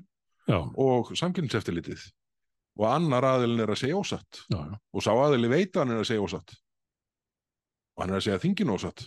[0.51, 2.03] já, og samkynnseftilitið
[2.81, 4.77] og annar aðilin er að segja ósatt já, já.
[4.93, 6.53] og sá aðili veit að hann er að segja ósatt
[7.97, 9.07] og hann er að segja þingin ósatt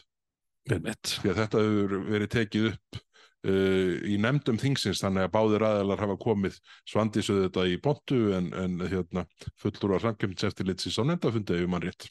[0.70, 6.60] þetta hefur verið tekið upp uh, í nefndum þingsins þannig að báðir aðeinar hafa komið
[6.90, 9.26] svandísuð þetta í pontu en, en hérna,
[9.62, 12.08] fullur af samkjömseftirlitsis á nefndafundi ef mann rétt.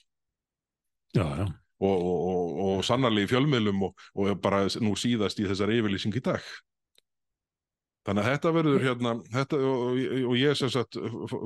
[1.16, 1.46] Já, já,
[1.82, 6.16] og, og, og, og sannarlega í fjölmiðlum og, og bara nú síðast í þessar yfirlýsing
[6.16, 6.44] í dag.
[8.02, 10.96] Þannig að þetta verður hérna þetta, og, og- ég sem sagt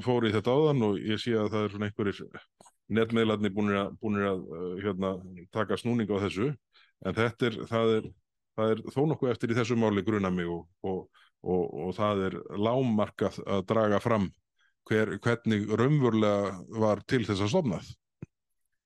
[0.07, 2.23] fór í þetta áðan og ég sé að það er svona einhverjir
[2.97, 5.11] netmiðlarnir búinir að, búinir að uh, hérna,
[5.53, 6.53] taka snúning á þessu
[7.05, 8.09] en þetta er, það er,
[8.57, 11.03] það er þó nokkuð eftir í þessu máli gruna mig og, og,
[11.45, 14.31] og, og það er lámarkað að draga fram
[14.89, 17.93] hver, hvernig raunverulega var til þess að stofnað.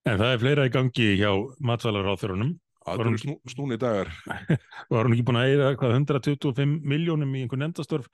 [0.08, 4.08] en það er fleira í gangi hjá matvælaráþurunum Það eru snú, snúni dagar.
[4.92, 8.08] var hún ekki búin að eira hvað 125 miljónum í einhvern endastorf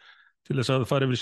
[0.47, 1.21] til þess að fara yfir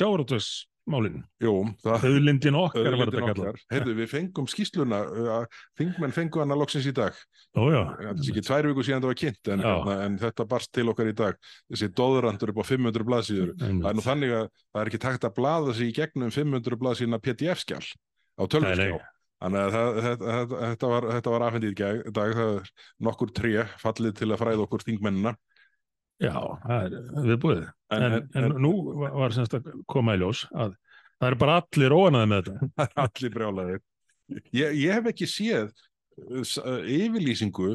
[0.84, 3.60] sjávarútvegsmálin Jú, það auðlindin okkar var þetta kallað okkar.
[3.72, 5.46] Heyrðu, við fengum skýsluna, uh,
[5.78, 7.14] þingmenn fengu hana loksins í dag.
[7.56, 10.46] Ó, já, Það er ekki tvær viku síðan það var kynnt, en, hérna, en þetta
[10.48, 11.40] barst til okkar í dag.
[11.72, 13.54] Þessi dóðurandur upp á 500 blaðsíður.
[13.60, 16.80] Það er nú þannig að það er ekki takt að blaða sig í gegnum 500
[16.84, 18.92] blaðsíðna PDF-skjál á Nei, tölvskjá.
[18.92, 19.10] nei.
[19.44, 22.68] Þannig að þetta, var, var afhendið í dag, það er
[23.04, 25.34] nokkur tré fallið til að fræða okkur þingmennina.
[26.22, 27.64] Já, það er viðbúið.
[27.94, 30.76] En, en, en, nú var- semst að koma í ljós að
[31.18, 32.68] það eru bara allir óanaði með þetta.
[32.78, 33.82] það er allir brjálæðir.
[34.54, 35.66] Ég, ég hef ekki séð
[36.22, 37.74] uh, uh, yfirlýsingu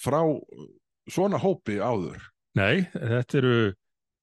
[0.00, 0.68] frá uh,
[1.10, 2.20] svona hópi áður.
[2.58, 3.54] Nei, þetta eru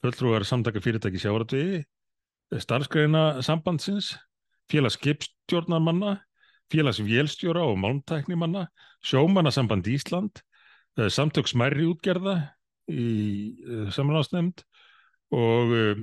[0.04, 1.82] fulltrúar samtaka fyrirtæki sjávartvegi,
[2.62, 4.14] starfskreina sambandsins,
[4.72, 6.18] félags skipstjórnarmanna,
[6.72, 8.68] félags vélstjóra og málmtæknimanna,
[9.04, 10.42] sjómannasamband Ísland,
[11.00, 12.38] eh, samtök smærri útgerða
[12.88, 14.64] í samráðsnefnd
[15.36, 16.02] og eh,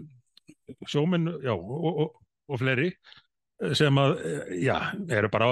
[0.89, 2.19] sjóminn, já, og, og,
[2.51, 4.77] og fleiri eh, sem að, eh, já,
[5.17, 5.49] eru bara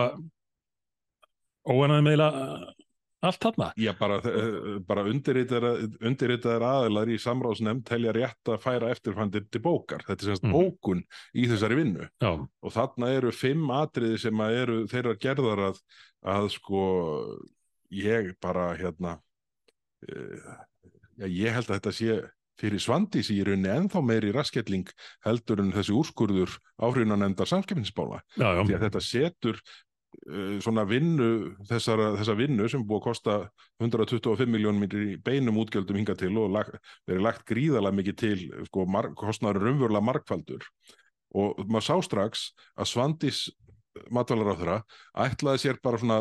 [1.69, 2.29] óanaði meila
[3.23, 3.69] allt þarna.
[3.79, 4.17] Já, bara,
[4.83, 10.03] bara undirritaðar, aðilar í samráðsnefnd telja rétt að færa eftirfandir til bókar.
[10.09, 10.57] Þetta er semst Mm.
[10.57, 11.05] bókun
[11.39, 12.09] í þessari vinnu.
[12.19, 15.79] Já, Og þarna eru fimm atriði sem að eru þeirra gerðar að,
[16.35, 16.83] að sko,
[17.95, 19.21] ég bara, hérna,
[20.11, 20.59] uh,
[21.19, 22.17] já, ég held að þetta sé
[22.61, 24.91] fyrir svandís í rauninni ennþá meiri rasketling
[25.27, 28.21] heldur en þessi úrskurður áhrifunanemndar samskipninsbála.
[28.37, 31.31] já, Því að þetta setur uh, svona vinnu
[31.71, 33.39] þessara, þessa vinnu sem búið að kosta
[33.83, 36.71] 125 miljónum í beinum útgjöldum hinga til og lag,
[37.09, 38.37] verið lagt gríðalega mikið til
[38.69, 38.87] sko,
[39.19, 40.69] kostnaður umvörlega markfaldur
[41.33, 42.47] og maður sá strax
[42.77, 43.43] að Svandís
[44.13, 44.83] þeirra
[45.25, 46.19] ætlaði sér bara svona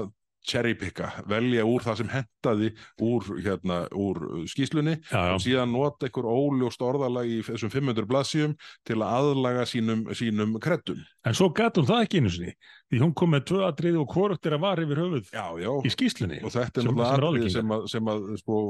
[0.47, 2.71] cherrypicka, velja úr það sem hentaði
[3.03, 5.33] úr, hérna, úr skýslunni já, já.
[5.35, 8.55] og síðan nota einhver óljóst orðalag í þessum 500 blaðsíum
[8.87, 11.01] til að aðlaga sínum, sínum kreddum.
[11.27, 11.51] En svo
[11.83, 12.55] hún það ekki einu sinni,
[12.89, 14.07] því hún kom með tvö atrið og
[14.49, 15.45] er að var yfir höfuð já,
[15.85, 16.41] í skýslunni.
[16.41, 18.61] Og þetta er náttúrulega atrið sem, að, sem að sko,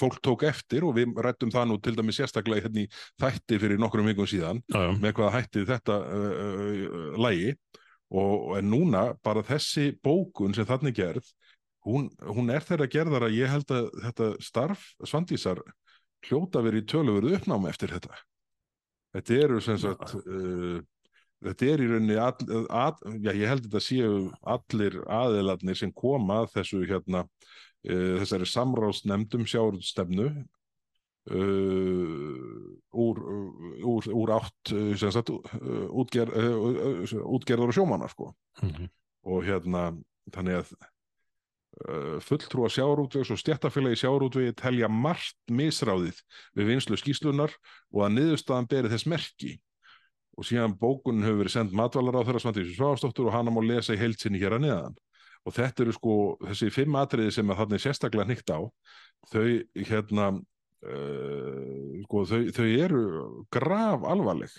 [0.00, 2.90] fólk tók eftir og við rættum það nú til dæmi sérstaklega hérna í
[3.22, 6.26] þætti fyrir nokkrum vikum síðan með hvaða hætti þetta uh,
[6.90, 7.54] uh, lægi
[8.10, 11.28] og en núna bara þessi bókun sem þannig gerð
[11.86, 15.62] hún, hún er þeirra gerðar að ég held að þetta starf Svandísar
[16.26, 18.18] hljóta verið í töluveru uppnámi eftir þetta.
[19.16, 20.78] Þetta eru sem sagt uh,
[21.46, 24.20] þetta er í rauninni all, all, já, ég held að þetta séu
[24.54, 30.30] allir aðiladnir sem koma þessu hérna uh, þessari samráðsnemdum sjárstefnu
[32.90, 33.16] úr,
[33.84, 35.30] úr, úr átt sagt,
[35.92, 38.32] útger, uh, útgerður og sjómanna sko.
[38.62, 38.88] mm -hmm.
[39.22, 39.92] og hérna
[40.32, 40.72] þannig að
[41.88, 46.16] uh, fulltrúa sjárútvegs og stjættafélagi sjárútvegi telja margt misráðið
[46.56, 47.52] við vinslu skýslunar
[47.92, 49.60] og að niðurstaðan beri þess merki
[50.36, 53.94] og síðan bókun hefur verið sendt matvalar á þeirra svandísu sváfstóttur og hana má lesa
[53.94, 54.96] í heilsinni hér að neðan
[55.44, 58.60] og þetta eru sko þessi fimm atriði sem að er sérstaklega nýtt á
[59.32, 60.30] þau hérna
[60.80, 63.00] Uh, sko, þau, þau eru
[63.52, 64.54] grav alvarleg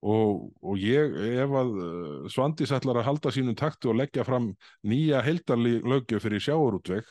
[0.00, 4.54] og, og ég ef að uh, Svandís ætlar að halda sínum taktu og leggja fram
[4.88, 7.04] nýja heldarli lögjöf fyrir sjáurútveg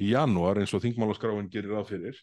[0.00, 2.16] í janúar eins og þingmálaskráin gerir á fyrir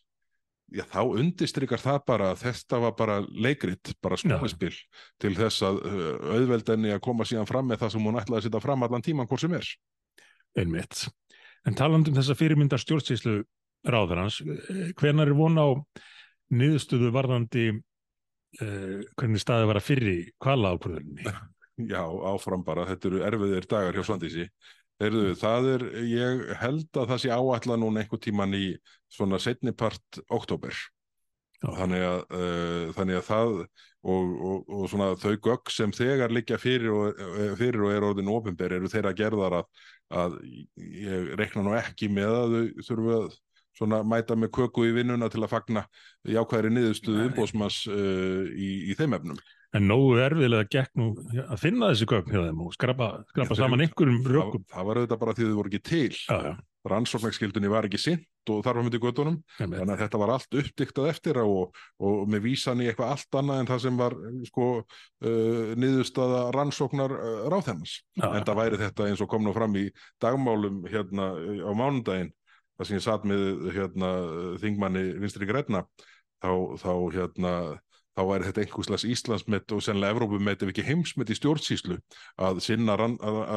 [0.74, 4.74] já þá undistrykar það bara að þetta var bara leikrit, bara skóðspil
[5.21, 8.48] til þess að uh, auðveldenni að koma síðan fram með það sem hún ætlaði að
[8.48, 9.69] setja fram allan tíman hvort sem er.
[10.58, 11.06] Einmitt.
[11.65, 13.43] En talandum þessa fyrirmyndar stjórnsýslu
[13.86, 14.39] ráðarans,
[14.98, 15.67] hvenar er von á
[16.56, 21.28] niðurstöðu varðandi uh, hvernig staði var að fyrri kvala ákvörðunni?
[21.91, 24.50] Já, áfram bara, þetta eru erfiðir dagar hjá Svandísi.
[25.04, 28.67] Erðu, það er, ég held að það sé áallan núna einhver tíman í
[29.12, 30.78] svona setnipart oktober.
[31.65, 33.52] Þannig að, uh, þannig að það
[34.06, 37.21] og, og, og svona þau gögg sem þegar liggja fyrir og,
[37.60, 39.69] fyrir og er orðin ofinber eru þeirra gerðar að,
[40.21, 40.38] að
[40.78, 43.39] ég rekna nú ekki með að þau þurfu að
[43.77, 45.85] svona mæta með köku í vinnuna til að fagna
[46.27, 49.41] jákvæðri niðurstuðu umbósmas uh, í, í þeim efnum.
[49.75, 51.09] En nógu erfiðlega gekk nú
[51.43, 54.63] að finna þessi gögn hjá þeim og skrapa, skrapa saman einhverjum rökum.
[54.63, 56.15] Það, það var auðvitað bara því þau voru ekki til.
[56.21, 56.53] Já, já.
[56.85, 59.39] Rannsóknarskildunni var ekki sint og þarf að myndi göttunum.
[59.57, 63.61] Þannig að þetta var allt uppdiktað eftir og, og með vísan í eitthvað allt annað
[63.61, 64.15] en það sem var
[64.51, 67.97] sko uh, niðurstaða rannsóknar uh, ráðhennars.
[68.21, 69.88] En það væri þetta eins og kom nú fram í
[70.23, 72.31] dagmálum hérna á mánundaginn
[72.75, 73.41] það sem ég satt með
[73.75, 74.11] hérna,
[74.61, 75.85] þingmanni vinstri græna
[76.43, 77.53] þá, þá, hérna,
[78.15, 81.97] þá væri þetta einhverslas Íslandsmet og sennilega Evrópummet ef ekki heimsmet í stjórnsýslu
[82.47, 83.55] að sinna rann, uh,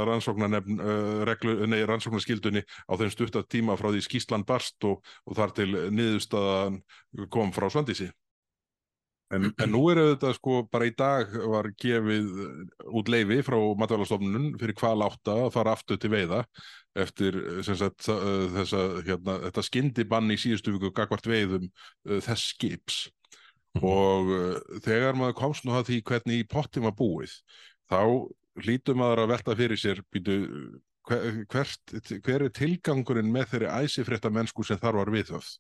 [1.29, 6.81] rannsóknarskildunni á þeim stuttatíma frá því skýslan barst og, og þar til niðurstaðan
[7.31, 8.11] kom frá Svandísi.
[9.29, 12.29] En, en nú er þetta sko bara í dag var gefið
[12.97, 16.39] út leifi frá matvælastofnunum fyrir hvað látta að fara aftur til veiða
[16.97, 17.37] eftir
[17.67, 22.99] sagt, þessa, hérna, þetta skindibann í síðustu viku gagvart veiðum uh, þess skips
[23.77, 23.85] mm.
[23.85, 27.37] og uh, þegar maður komst nú að því hvernig í pottim var búið
[27.93, 28.01] þá
[28.65, 30.39] hlítum maður að velta fyrir sér býtu,
[31.05, 35.53] hver, hvert, hver er tilgangurinn með þeirri æsifrétta mennsku sem þar var viðhöfð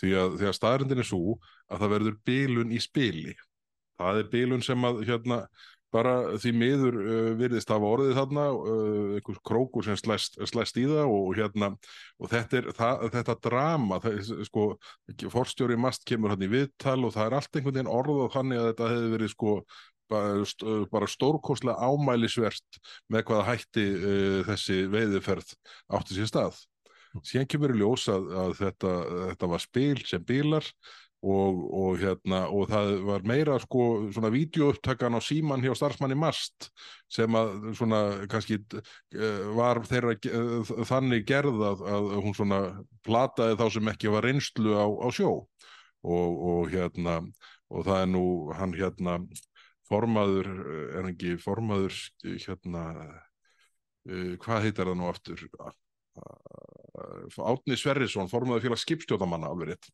[0.00, 1.36] því að, að staðrindin er svo
[1.70, 3.36] að það verður bílun í spili.
[4.00, 5.44] Það er bílun sem að hérna
[5.94, 10.86] bara því miður uh, virðist hafa orðið þarna uh, einhvers krókur sem slæst, slæst í
[10.88, 11.72] það og hérna
[12.20, 14.66] og þetta er það, þetta drama það, sko,
[15.34, 18.68] forstjóri mast kemur hann í viðtal og það er allt einhvern veginn orðað þannig að
[18.70, 19.56] þetta hefði verið sko
[20.10, 25.56] bara, bara stórkoslega ámælisvert með hvaða hætti uh, þessi veiðuferð
[25.98, 26.62] átti sér stað
[27.26, 28.96] síðan kemur í ljós að, að þetta,
[29.30, 30.66] þetta var spil sem bílar
[31.20, 36.70] og, og, hérna, og það var meira sko svona vídeoupptakan á síman hjá starfsmanni Mast
[37.12, 42.60] sem að svona kannski uh, var þeirra uh, þannig gerð að, að hún svona
[43.04, 45.32] plataði þá sem ekki var reynslu á, á sjó.
[46.00, 47.18] Og, og hérna
[47.68, 48.24] og það er nú
[48.56, 49.18] hann hérna
[49.90, 55.44] formaður, er hann ekki formaður hérna uh, hvað heitar það nú aftur
[57.50, 59.90] Átni Sverrisson, formaður félag skipstjóðamanna alveg rétt.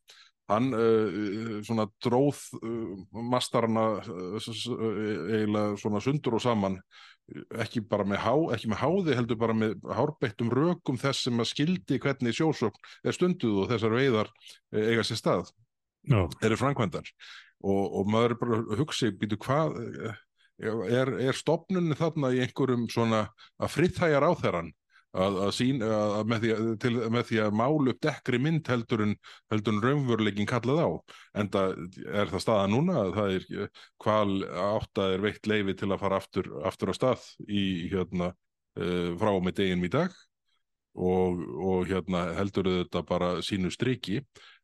[0.47, 6.77] Hann uh, svona dróð uh, mastarana uh, eiginlega svona sundur og saman
[7.59, 11.49] ekki bara með, há, ekki með háði heldur bara með hárbeittum rökum þess sem að
[11.49, 14.31] skildi hvernig sjósókn er stunduð og þessar veiðar
[14.71, 15.51] eiga sér stað.
[16.07, 17.11] Já, eru framkvæmdar.
[17.67, 19.75] Og, og maður er bara að hugsa býtu hvað
[20.57, 23.25] er, er stopnunni þarna í einhverjum svona
[23.59, 24.71] að friðhæja ráþæran
[25.15, 29.03] að, að, sín, að með, því, til, með því að málu upp dekkri mynd heldur
[29.05, 29.13] en,
[29.55, 30.89] en raunveruleikin kallað á
[31.41, 31.77] en það
[32.11, 33.69] er það staða núna að það er
[34.03, 34.33] hval
[34.67, 39.31] átta er veitt leifi til að fara aftur, aftur á stað í hérna uh, frá
[39.33, 40.17] og með deginum í dag.
[40.97, 44.23] Og, og hérna heldur þetta bara sínu striki.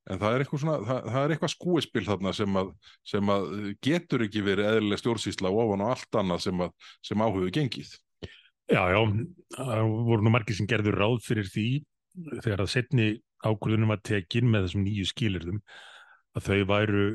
[0.09, 2.71] En það er eitthvað, svona, það, það er eitthvað skúispil þarna sem að,
[3.07, 3.45] sem að
[3.85, 6.63] getur ekki verið eðlileg stjórnsýsla ofan á allt annað sem,
[7.05, 7.93] sem áhuga gengið.
[8.71, 8.99] Já, já,
[9.57, 11.67] það voru nú margir sem gerður ráð fyrir því
[12.43, 13.07] þegar að setni
[13.43, 15.61] ákvörðunum var tekin með þessum nýju skilirðum
[16.37, 17.05] að þau væru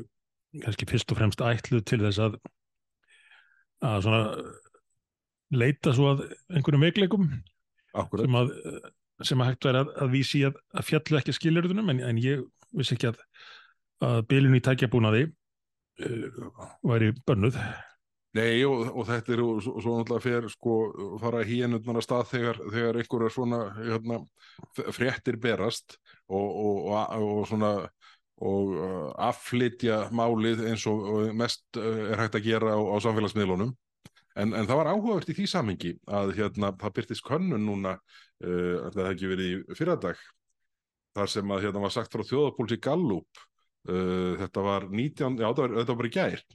[0.63, 2.39] kannski fyrst og fremst ætluð til þess að
[3.85, 4.21] að svona
[5.55, 7.27] leita svo að einhverjum veikleikum
[8.19, 8.51] sem að,
[9.25, 12.43] sem að hægt væri að, að vísi að, að fjallu ekki skilirðunum en, en ég
[12.75, 13.21] vissi ekki að,
[14.05, 17.57] að bilinu í tækjabúnaði uh, væri bönnuð
[18.37, 20.73] Nei og, og þetta er og svo, svo náttúrulega fer sko
[21.21, 24.19] fara hínutnar að stað þegar, þegar einhverjar svona hérna,
[24.93, 27.71] fréttir berast og, og, og, og svona
[28.39, 32.95] og uh, afflytja málið eins og, og mest uh, er hægt að gera á, á
[33.03, 33.73] samfélagsmiðlunum.
[34.39, 38.87] En, en það var áhugavert í því samhengi að hérna, það byrtist könnun núna uh,
[38.93, 40.23] það hefði ekki verið í fyrradag?
[41.17, 43.43] Þar sem að hérna var sagt frá þjóðapóls í Gallup
[43.89, 46.45] uh, þetta var 19, já þetta var, þetta var bara í gær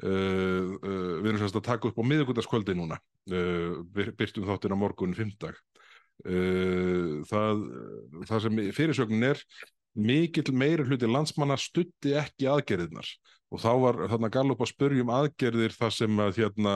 [0.00, 2.96] Uh, uh, við erum semst að taka upp á miðugutaskvöldi núna.
[3.28, 5.58] Uh, byr- byrtum þáttin á morgun uh,
[7.28, 7.60] það,
[8.28, 9.42] það sem fyrirsögnin er
[10.00, 13.08] mikill meiri hluti landsmanna stutti ekki aðgerðirnar.
[13.50, 16.74] Og þá var þarna Gallup að spurjum aðgerðir þar sem að hérna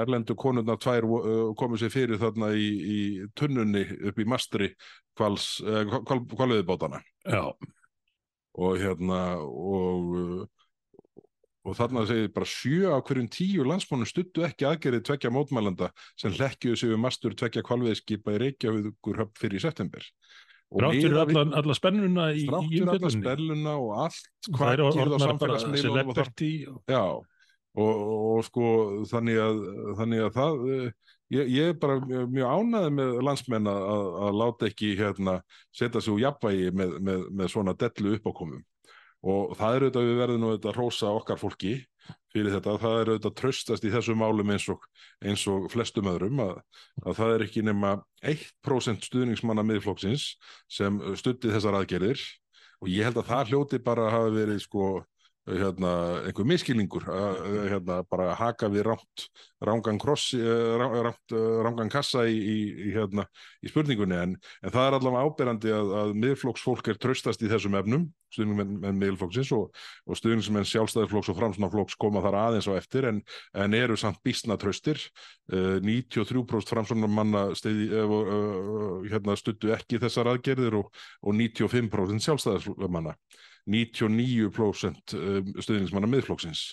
[0.00, 1.04] erlendu konurnar tvær
[1.60, 3.00] komu sér fyrir þarna í, í
[3.36, 4.70] tunnunni upp í mastri
[5.18, 7.44] kvals, kval, kvalveðibátana já,
[8.56, 10.48] og hérna og
[11.64, 16.32] og þarna segir bara sjö af hverjum tíu landsmónum stuttu ekki aðgerið tvekja mótmælanda sem
[16.32, 20.06] hlekkjuðu sig við mastur tvekja kvalviðskipa í Reykjavíkur höfn fyrir september
[20.70, 23.24] og Rátt fyrir miðað við- alla, spennuna í, þrátt í fyrir alla umfjöllunni.
[23.26, 27.02] spelluna og allt Það er á orðnar bara og það celebrity og- Já,
[27.76, 28.64] og, og, sko
[29.10, 29.60] þannig að,
[30.00, 30.92] þannig að það eh,
[31.36, 33.84] ég, ég er bara mjög, ánæði með landsmenn að,
[34.24, 35.36] að, láta ekki hérna
[35.70, 38.64] setja úr jafnvægi með, með, með svona dellu uppákomum
[39.20, 41.74] og það er auðvitað við verðum að hrósa okkar fólki
[42.32, 44.84] fyrir þetta, það er auðvitað tröstast í þessum málum eins og,
[45.24, 46.60] eins og flestum öðrum að,
[47.04, 47.94] að það er ekki nema
[48.32, 50.26] 1% stuðningsmanna miðflokksins
[50.70, 52.22] sem stutti þessar aðgerðir.
[52.80, 54.84] Og ég held að það hljóti bara að hafa verið sko
[55.48, 55.92] hérna,
[56.26, 62.24] einhver miskilningur hérna, bara haka við rámt rángan kross eh, rá- rámt, eh, rángan kassa
[62.28, 63.26] í, í, hérna,
[63.60, 64.16] í spurningunni.
[64.16, 68.98] En, en það er allavega áberandi að, að miðflokksfólk er tröstast í þessum efnum stuðningsmenn
[69.00, 69.74] miðflokksins og,
[70.06, 73.20] og stuðningsmenn sjálfstæðiflokks og framsunaflokks koma þar aðeins á eftir en,
[73.58, 75.02] en eru samt býstna tröstir
[75.50, 80.92] uh, 93% framsunamanna stiði, uh, uh, hérna, stuttu ekki þessar aðgerðir og,
[81.26, 83.16] og 95% sjálfstæðismanna
[83.68, 86.64] 99% um, stuðningsmanna miðflokksins.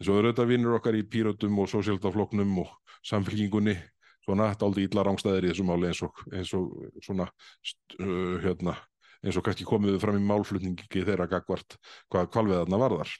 [0.00, 3.76] En svo eru þetta vinnur okkar í Píratum og Sósíaldaflokknum og samfélkingunni
[4.24, 6.70] svona dálítið illa rángstæðir í þessu máli eins og, eins og
[7.04, 8.76] svona uh, hérna,
[9.24, 11.76] eins og kannski komið fram í málflutningi þeirra gagvart
[12.12, 13.12] hvað kvalveðarna varðar.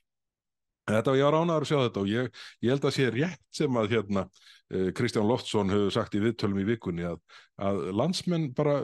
[0.89, 2.29] En þetta var ég var ánæður að sjá þetta og ég,
[2.65, 4.25] ég held að sé rétt sem að hérna
[4.73, 7.21] eh, Kristján Loftsson hefur sagt í viðtölum í vikunni að,
[7.63, 8.81] að landsmenn bara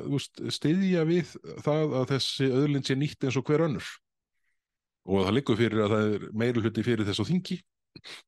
[0.54, 1.32] styðja við
[1.64, 3.88] það að þessi öðlind sé nýtt eins og hver önnur
[5.06, 7.60] og það liggur fyrir að það er meiri hluti fyrir þessu þingi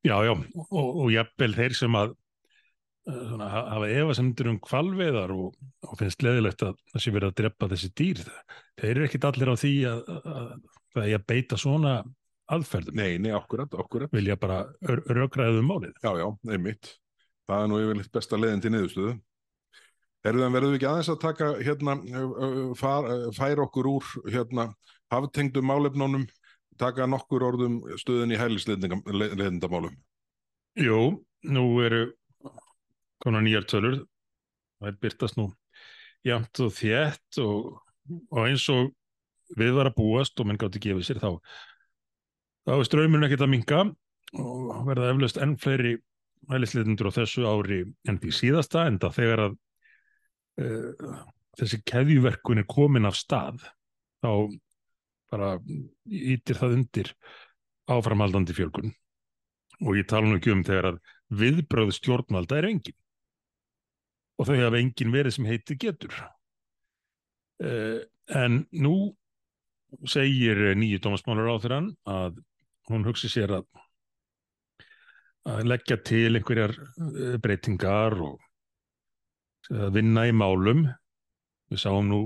[0.07, 5.35] Já, já, og, og jafnvel þeir sem að uh, svona, ha- hafa efasemdur um kvalveðar
[5.35, 8.23] og, og finnst leðilegt að það sé verið að drepa þessi dýr.
[8.81, 10.49] Þeir eru ekkit allir á því að, að, að
[10.97, 11.93] það er að beita svona
[12.49, 12.97] aðferðum.
[12.97, 15.93] Nei, nei, akkurat, akkurat Vilja bara rökraðum málið.
[16.01, 16.95] Já, já, einmitt
[17.49, 19.15] Það er nú yfirleitt besta leiðin til niðurstöðu
[20.27, 21.93] Herðan verðum við ekki aðeins að taka hérna,
[23.37, 24.65] færa okkur úr hérna,
[25.15, 26.25] haftengdum málefnunum
[26.81, 29.97] taka nokkur orðum stöðun í hælisleitindamálum
[30.79, 32.05] Jú, nú eru
[33.19, 34.05] konar nýjar tölur.
[34.79, 35.49] Það er byrtast nú
[36.27, 37.79] jæmt og þétt og,
[38.31, 38.93] og eins og
[39.59, 41.31] við var að búast og menn gátti gefið sér þá
[42.69, 43.81] þá er ströymurinn ekkert að minka
[44.39, 45.97] og verða eflaust enn fleiri
[46.51, 49.57] hælisleitundur á þessu ári en því síðasta en það þegar að
[50.63, 51.23] uh,
[51.59, 53.65] þessi keðjuverkun er komin af stað
[54.23, 54.31] þá
[55.33, 55.57] bara
[56.07, 57.13] ítir það undir
[57.89, 58.93] áframhaldandi fjölgun.
[59.85, 60.99] Og ég tala nú ekki um þegar að
[61.39, 62.99] viðbröð stjórnvalda er engin.
[64.39, 66.15] Og þau hafa engin verið sem heiti getur.
[67.59, 68.05] Uh,
[68.35, 69.13] en nú
[70.07, 71.79] segir nýju dómasmálur á þeirra
[72.13, 72.41] að
[72.91, 73.67] hún hugsi sér að
[75.49, 76.75] að leggja til einhverjar
[77.41, 78.43] breytingar og
[79.73, 80.87] að vinna í málum.
[81.69, 82.21] Við sáum nú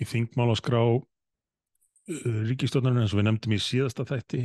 [0.00, 0.82] í þingmálaskrá
[2.08, 4.42] ríkistofnarinn eins og við nefndum í síðasta þætti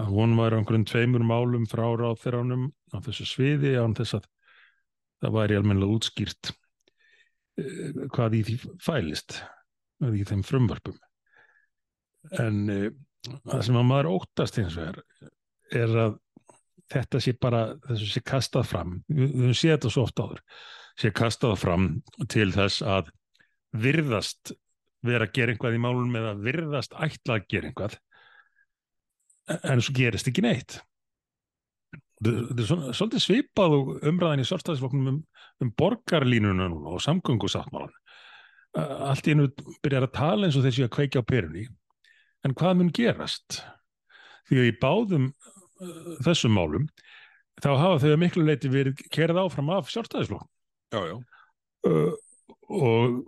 [0.00, 4.28] að hún var einhverjum tveimur málum frá ráðferðanum á þessu sviði án þess að
[5.20, 6.52] það væri almennilega útskýrt
[8.14, 9.40] hvað í því fælist
[10.06, 10.96] í þeim frumvarpum
[12.38, 12.62] en
[13.44, 15.02] það sem að maður óttast eins og er
[15.76, 16.18] er að
[16.90, 18.94] þetta sé bara þessu sé kastað fram.
[19.08, 20.40] Við höfum séð þetta svo oft áður
[21.00, 21.86] sé kastað fram
[22.32, 23.12] til þess að
[23.80, 24.52] virðast
[25.06, 27.98] vera að gera einhvað í málunum eða virðast ætla að gera einhvað
[29.50, 30.78] en svo gerist ekki neitt.
[32.20, 35.20] Þetta er svona, svolítið svipað og umræðan í sörstæðisflokknum um,
[35.64, 37.96] um borgarlínuna núna og samgöngusáttmálan
[38.78, 39.48] allt í einu
[39.82, 41.64] byrjar að tala eins og þessi að kveikja á perunni
[42.46, 43.62] en hvað mun gerast?
[44.48, 46.86] Því að í báðum uh, þessum málum
[47.60, 49.90] þá hafa þau miklu leiti verið kerað áfram af
[51.10, 51.16] já.
[51.88, 52.14] uh,
[52.68, 53.20] og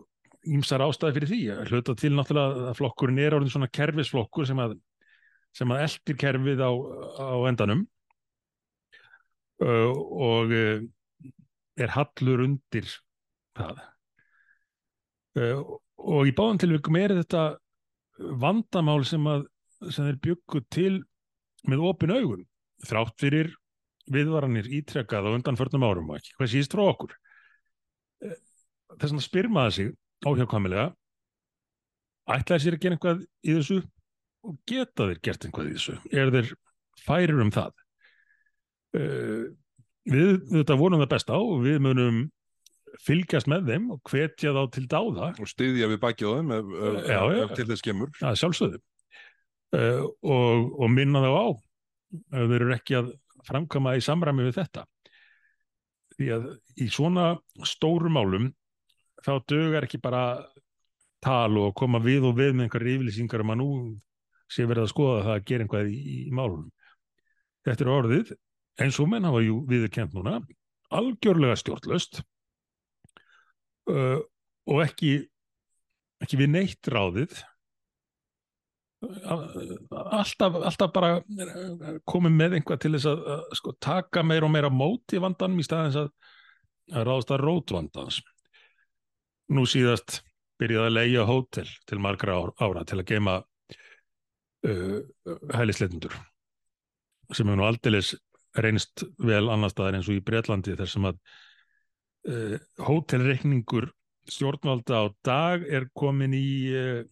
[0.49, 1.40] ímsar ástæði fyrir því.
[1.55, 4.76] Að hluta til náttúrulega að flokkurinn er orðin svona kerfisflokkur sem að,
[5.57, 6.70] sem að eldir kerfið á,
[7.22, 7.86] á endanum.
[9.62, 10.82] Uh, og uh,
[11.78, 12.88] er hallur undir
[13.55, 13.82] það.
[15.38, 15.61] Uh,
[16.03, 17.45] og í báðum tilvíkum er þetta
[18.43, 19.47] vandamál sem að
[19.90, 20.93] sem þeir byggu til
[21.70, 22.45] með opin augun
[22.86, 23.51] þrátt fyrir
[24.12, 27.14] viðvaranir ítrekkað á undanförnum árum og ekki, hvað síðist frá okkur?
[28.99, 29.93] Þess að spyrmaða sig
[30.27, 30.91] áhjákvæmilega
[32.33, 33.79] ætlaði sér að gera einhvað í þessu
[34.43, 36.53] og geta þeir gert einhvað í þessu er þeir
[37.03, 37.73] færir um það.
[38.93, 39.43] Uh,
[40.12, 42.23] við þetta vonum það best á og við munum
[43.03, 45.33] fylgjast með þeim og hvetja þá til dáða.
[45.41, 47.43] Og styðja við bakið á þeim ef, ef, Já, já.
[47.43, 48.14] ef til þess kemur.
[48.20, 48.83] Að sjálfsögðu.
[49.73, 51.47] Uh, og, og minna þá á
[52.12, 53.12] ef þeir eru ekki að
[53.49, 54.85] framkama í samræmi við þetta.
[56.12, 56.51] Því að
[56.85, 57.31] í svona
[57.66, 58.51] stórum málum
[59.23, 60.23] þá dögar ekki bara
[61.23, 63.68] tal og koma við og við með einhverja yfirlýsingar um að nú
[64.53, 66.73] sé verið að skoða það að gera einhvað í, í málunum.
[67.62, 68.35] Þetta er orðið
[68.83, 70.41] eins og menn hafa jú viðurkent núna
[70.93, 72.20] algjörlega stjórnlaust
[73.91, 74.18] uh,
[74.68, 75.14] og ekki
[76.23, 77.41] ekki við neitt ráðið.
[79.03, 81.16] Alltaf, alltaf bara
[82.07, 85.66] komið með einhvað til þess að, að sko, taka meira og meira móti vandanum í
[85.66, 86.12] staðins að,
[86.93, 88.20] að ráðast að rótvandans
[89.53, 90.20] nú síðast
[90.61, 93.38] byrjaði að leia hótel til margra ára til að geima
[94.68, 95.00] uh,
[95.55, 96.14] hælisleitundur
[97.32, 98.12] sem hefur nú aldeilis
[98.62, 101.18] reynst vel annar staðar eins og í Breitlandi þar sem að
[102.28, 103.90] uh, hótelreikningur
[104.30, 107.03] stjórnvalda á dag er komin í uh,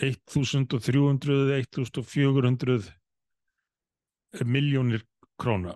[0.00, 2.92] 1300 1400
[4.48, 5.02] miljónir
[5.36, 5.74] króna.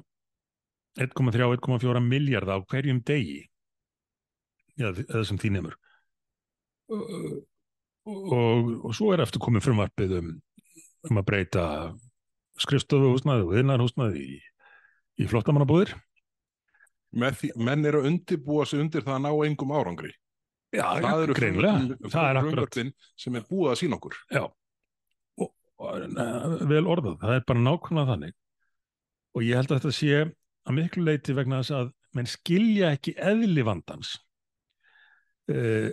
[0.97, 3.43] 1,3-1,4 miljard á hverjum degi
[4.81, 5.77] já, þessum því nefnur
[6.93, 7.15] og,
[8.07, 10.35] og, og svo er eftir komið frumvarpið um,
[11.11, 11.65] um að breyta
[12.63, 14.37] skrifstofuhúsnaði og innarhúsnaði í,
[15.23, 15.97] í flottamannabúðir
[17.17, 20.13] menn eru að undibúa sig undir það að ná engum árangri.
[20.75, 24.17] Já, það eru greinlega, það er akkurat frumvörpin sem er búið að sína okkur.
[24.35, 24.43] Já,
[25.41, 28.37] og, og, uh, vel orðað, það er bara nákvæmlega þannig.
[29.37, 30.21] Og ég held að þetta sé
[30.67, 34.17] að miklu leiti vegna þess að menn skilja ekki eðli vandans
[35.53, 35.89] uh,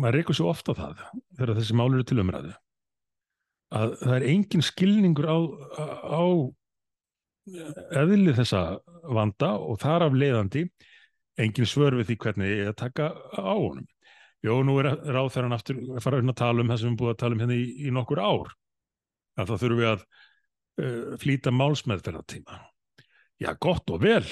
[0.00, 1.04] maður reykur svo ofta það
[1.38, 2.54] þegar þessi mál eru til umræðu
[3.70, 5.38] að það er engin skilningur á,
[6.10, 6.22] á
[8.00, 8.62] eðli þessa
[9.10, 10.66] vanda og þar af leiðandi
[11.40, 13.86] engin svör við því hvernig ég að taka á honum.
[14.44, 17.12] Jó, nú er ráðferðan aftur að fara að tala um það sem við erum búið
[17.12, 18.52] að tala um hérna í, í nokkur ár.
[19.36, 22.60] Að það þurfum við að uh, flýta málsmeðferðartíma.
[23.40, 24.24] Já, gott og vel.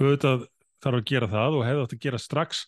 [0.00, 0.46] Auðvitað
[0.82, 2.64] þarf að gera það og hefði átt að gera strax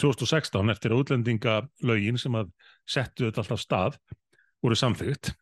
[0.00, 2.52] 2016 eftir að útlendingalögin sem að
[2.88, 3.98] settu þetta alltaf stað
[4.62, 5.32] voru samþygt.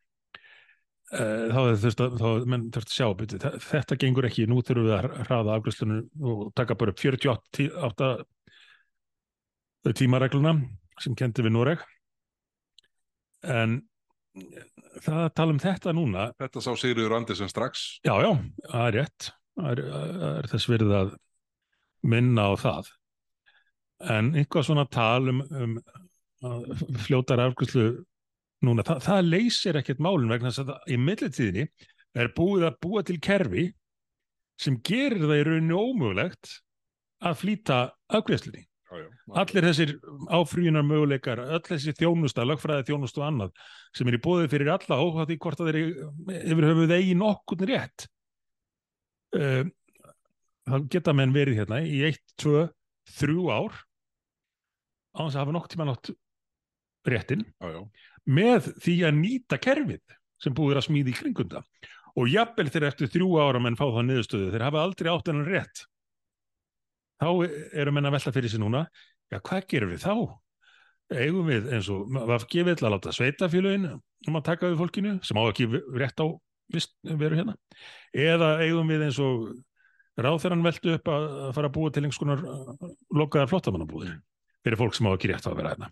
[1.11, 2.05] Uh, þá þurfti
[2.79, 6.95] að sjá byrju, þetta gengur ekki, nú þurfum við að hraða afgjörstunum og taka bara
[6.95, 8.11] upp 48
[9.99, 10.53] tímaregluna
[11.03, 11.83] sem kendi við Noreg.
[13.43, 13.81] En
[15.01, 17.99] það að tala um þetta núna Þetta sá Sigriður Andersen strax.
[18.07, 18.31] Já, já,
[18.69, 19.31] það er rétt.
[19.59, 19.83] Það er,
[20.31, 21.15] er þess verið að
[22.07, 22.95] minna á það
[24.01, 25.75] en einhvað svona tal um, um
[27.05, 27.91] fljótar afgjörslu
[28.65, 31.67] núna, það, það leysir ekkert málun vegna þess að í millitíðinni
[32.21, 33.69] er búið að búa til kerfi
[34.61, 36.57] sem gerir það í rauninni ómögulegt
[37.25, 37.79] að flýta
[39.01, 39.07] já.
[39.41, 39.93] Allir þessir
[40.35, 43.53] áfrýjunar möguleikar, öll þessi þjónusta, lögfræði þjónustu og annað
[43.97, 45.81] sem er í bóðið fyrir alla óhátt í hvort að þeir
[46.41, 48.09] yfir höfuð eigi nokkurn rétt.
[49.37, 49.63] Uh,
[50.67, 52.67] þá geta menn verið hérna í eitt, tvö,
[53.21, 53.79] þrjú ár
[55.15, 56.11] á þess að hafa nokk tíma nátt
[57.09, 57.81] réttin Já, já.
[58.29, 61.63] með því að nýta kerfið sem búið er að smíði í kringunda
[62.19, 65.49] og jafnvel þegar eftir þrjú ára menn fá það niðurstöðu, þeir hafa aldrei átt hennan
[65.49, 65.85] rétt
[67.21, 67.29] þá
[67.77, 68.85] eru menn að velta fyrir sig núna
[69.31, 70.15] já, hvað gerum við þá?
[71.11, 75.39] eigum við eins og VFG vill að láta sveitafélugin um að taka við fólkinu sem
[75.39, 75.67] á ekki
[75.99, 76.27] rétt á
[76.71, 77.57] vist, veru hérna
[78.15, 79.51] eða eigum við eins og
[80.21, 84.19] ráþeran veldu upp að fara að búa til einhvers konar uh, lokaðar flottamannabúðir
[84.65, 85.91] fyrir fólk sem á ekki rétt á að vera hérna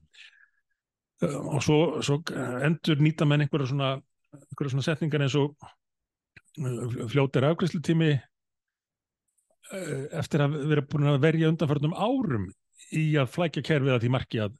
[1.18, 2.20] Uh, og svo, svo
[2.62, 3.90] endur nýta menn einhverja svona,
[4.36, 11.50] einhverja svona setningar eins og uh, fljótir afgræslutími uh, eftir að vera búin að verja
[11.50, 12.46] undanförnum árum
[12.94, 14.52] í að flækja kerfið að því marki að,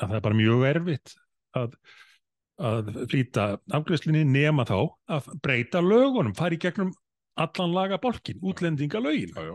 [0.00, 1.14] að það er bara mjög erfitt
[1.60, 1.76] að,
[2.72, 3.44] að flýta
[3.78, 4.78] afgræslinni nema þá
[5.14, 6.90] að breyta lögunum, fara í gegnum
[7.38, 9.54] allan laga bolkin, útlendinga lögin Já, já.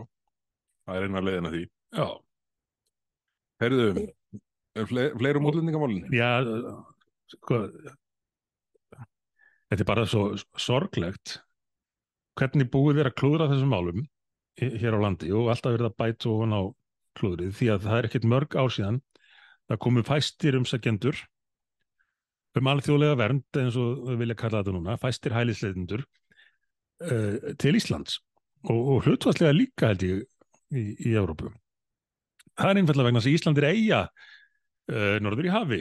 [0.88, 1.62] Það er eina leiðin að því.
[2.00, 2.06] Já,
[3.62, 4.06] Herðu,
[4.78, 6.06] er fle fleirum útlendingamálin?
[6.14, 6.28] Já,
[7.34, 7.64] sko,
[9.68, 10.30] þetta er bara svo
[10.60, 11.38] sorglegt
[12.38, 14.04] hvernig búið er að klúðra þessum málum
[14.58, 16.62] hér á landi og alltaf verið að bæta ofan á
[17.18, 19.00] klúðrið því að það er ekkert mörg ár síðan
[19.68, 21.20] það komu fæstir umsækjendur
[22.58, 28.18] um alþjóðlega vernd eins og við vilja kalla þetta núna, fæstir hælisleitindur uh, til Íslands
[28.66, 30.24] og, og hlutvarslega líka held ég
[30.74, 31.52] í, í Evrópu.
[32.58, 35.80] Það er einfallega vegna þess að Ísland er eiga uh, norður í hafi.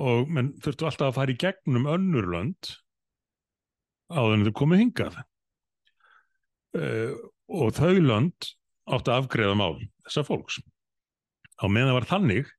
[0.00, 2.72] Og menn þurftu alltaf að fara í gegnum önnur lönd
[4.12, 5.18] áður en þau komið hingað.
[6.76, 7.12] Uh,
[7.52, 8.50] og þau lönd
[8.86, 10.60] áttu að afgreða mál þessa fólks.
[11.56, 12.52] Á meðan það var þannig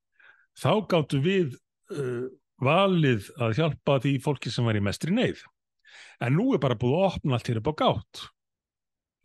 [0.58, 1.58] þá gáttu við
[1.94, 2.26] uh,
[2.64, 5.44] valið að hjálpa því fólki sem var í mestri neyð.
[6.24, 8.24] En nú er bara búið að opna allt hér upp á gátt.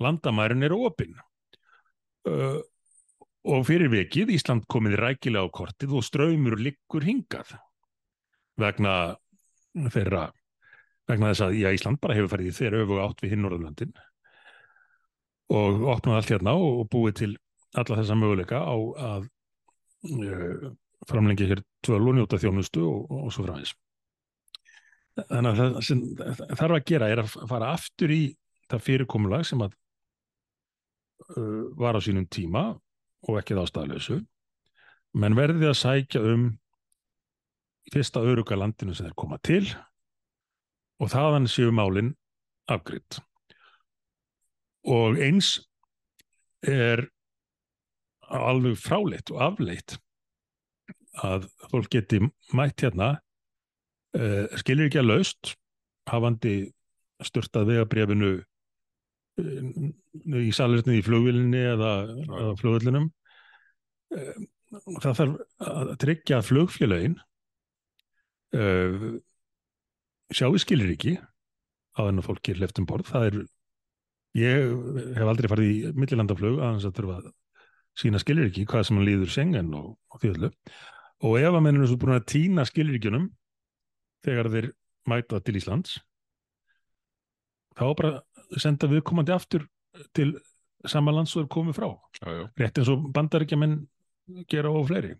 [0.03, 1.17] Landamærin eru opinn
[2.29, 2.61] uh,
[3.43, 7.57] og fyrir vikið Ísland komið rækilega á kortið og ströymur liggur hingað.
[8.61, 9.17] Vegna
[9.91, 10.29] þeirra
[11.11, 13.95] vegna þess að já, Ísland bara hefur farið í þeirra öfu átt við hinn Norðurlöndin.
[15.53, 17.33] Og opnaði allt hérna og, búið til
[17.77, 18.77] alla þessa möguleika á
[19.13, 19.27] að
[20.13, 20.69] uh,
[21.09, 23.75] framlengja hér tvöl og njóta þjónustu og, og svo framins
[25.17, 28.23] þannig að það sem þarf að gera er að fara aftur í
[28.71, 29.75] það fyrirkomulag sem að
[31.37, 32.71] uh, var á sínum tíma
[33.29, 34.19] og ekki þá staðlösu
[35.19, 36.47] menn verði að sækja um
[37.93, 39.65] fyrsta öruga landinu sem þeir koma til
[41.03, 42.15] og þaðan séu málin
[42.71, 43.21] afgriðt
[44.89, 45.57] og eins
[46.67, 47.05] er
[48.33, 49.97] alveg fráleitt og afleitt
[51.23, 52.23] að fólk geti
[52.57, 53.11] mætt hérna
[54.17, 55.53] uh, skilir ekki að laust
[56.09, 56.55] hafandi
[57.23, 63.09] störtað vegabrefinu uh, í salirni í flugvilinni eða, eða flugvillinum
[64.17, 64.33] uh,
[65.03, 67.19] það þarf að tryggja að flugfélögin
[68.57, 69.11] uh,
[70.33, 71.17] sjáu skilir ekki
[71.93, 73.11] á þennan fólki hleftum borð.
[73.13, 73.39] Það er
[74.39, 74.71] ég
[75.19, 77.31] hef aldrei farið í millilandaflug aðeins að þurfa að
[78.01, 80.53] sína skilir ekki hvað sem hann líður sengen og, og því öllu.
[81.23, 83.29] Og ef að menninu svo búin að týna skilirikjunum
[84.25, 84.71] þegar þeir
[85.11, 85.99] mæta til Íslands
[87.77, 89.67] þá bara senda viðkomandi aftur
[90.17, 90.35] til
[90.89, 91.89] sama lands og er komið frá
[92.19, 92.45] Já, já.
[92.59, 93.77] rétt eins og bandaríkjaman
[94.51, 95.15] gera og fleiri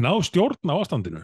[0.00, 1.22] ná stjórn á ástandinu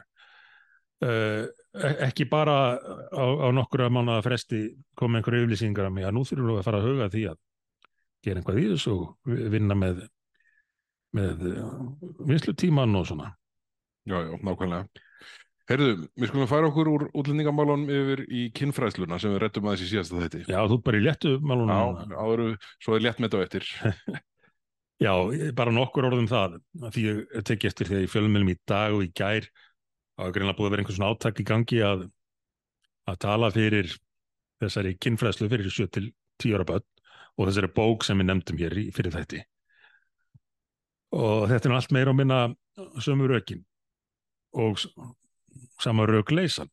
[1.07, 1.45] uh,
[1.77, 2.77] ekki bara
[3.13, 4.61] á, á nokkura mánuða fresti
[4.97, 7.41] koma einhverju yflýsingar að mig að nú þurfum við að fara að huga því að
[8.27, 10.07] gera einhvað í þessu og vinna með
[11.17, 11.45] með
[12.29, 13.35] vinslutíman og svona
[14.07, 14.87] Já, já, nákvæmlega.
[15.67, 19.91] Herðu, við skulum færa okkur úr útlendingamálunum yfir í kinnfræðsluna sem við rettum aðeins í
[19.91, 20.43] síðasta þætti.
[20.47, 22.43] Já, þú ert bara í léttu málunum Já, áður,
[22.85, 23.71] svo er létt með þetta eftir.
[25.07, 25.13] Já,
[25.59, 26.61] bara nokkur orðum það
[26.95, 29.49] því ég teki eftir því að í fjölumilum í dag og í gær
[30.17, 32.07] er greinlega búið að vera einhvern svona átak í gangi að
[33.07, 33.91] að tala fyrir
[34.63, 36.07] þessari kinnfræðslu fyrir 7 til
[36.43, 36.87] 10 ára börn
[37.37, 39.43] og þessari bók sem við nefndum hér fyrir þætti
[41.17, 42.41] og þetta er allt meira og minna
[43.05, 43.63] sömu rökin
[44.57, 44.81] og
[45.83, 46.71] sama rök leysan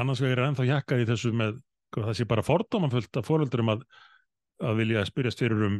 [0.00, 1.60] annars vegar er ennþá hjakkað í þessu með
[1.96, 3.84] það sé bara fordómanfullt af fóröldurum að,
[4.60, 5.76] að vilja spyrjast fyrir um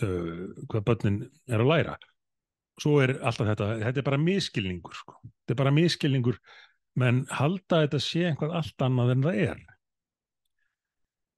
[0.00, 1.18] uh, hvað börnin
[1.50, 1.96] er að læra.
[2.80, 5.18] Svo er alltaf þetta, þetta er bara miskilningur sko.
[5.44, 6.40] þetta er bara miskilningur
[7.00, 9.62] menn halda að þetta sé einhvað allt annað en það er.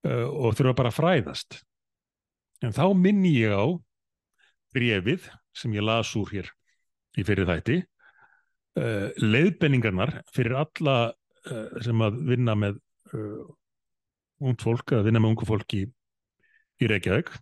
[0.07, 1.61] Uh, og þurfa bara að fræðast.
[2.63, 3.67] En þá minni ég á
[4.75, 6.51] brefið sem ég las úr hér
[7.19, 7.83] í fyrir þætti
[8.79, 12.79] uh, leiðbenningarnar fyrir alla uh, sem að vinna með
[13.15, 13.45] uh,
[14.39, 15.85] ungd fólk, að vinna með ungu fólk í,
[16.79, 17.35] í Reykjavík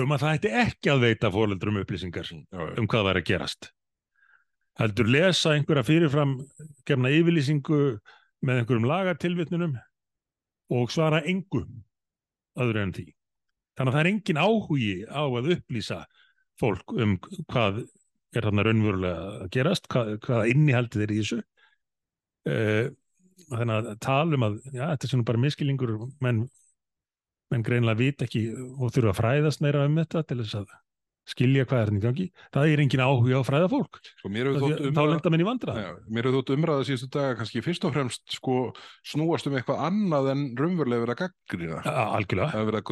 [0.00, 2.72] um að það ætti ekki að veita fóreldurum upplýsingar Já, já.
[2.80, 3.70] um hvað væri að gerast
[4.80, 6.36] heldur lesa einhverja fyrirfram
[6.88, 7.80] gefna yfirlýsingu
[8.46, 9.76] með einhverjum lagartilvitnunum
[10.72, 11.82] og svara engum
[12.60, 13.06] öðru en því
[13.76, 16.00] þannig að það er engin áhugi á að upplýsa
[16.60, 17.16] fólk um
[17.50, 17.82] hvað
[18.36, 21.40] er þarna raunverulega að gerast hvað, hvaða innihaldið er í þessu.
[22.50, 22.84] Uh,
[23.50, 26.44] þannig að tala um að já, þetta er svona bara miskilingur menn,
[27.50, 30.76] menn greinlega vita ekki og þurfa að fræðast meira um þetta til þess að
[31.30, 32.26] skilja hvað er hann í gangi.
[32.54, 34.00] Það er engin áhuga á fræða fólk.
[34.20, 37.36] Sko, að þá umræða, lenda menn í vandra já, mér hefur þótt umræða síðustu daga
[37.40, 38.56] kannski fyrst og fremst sko,
[39.06, 41.80] snúast um eitthvað annað en raunverulega verið að gaggrina.
[42.18, 42.50] algjörlega.
[42.50, 42.86] Það er verið að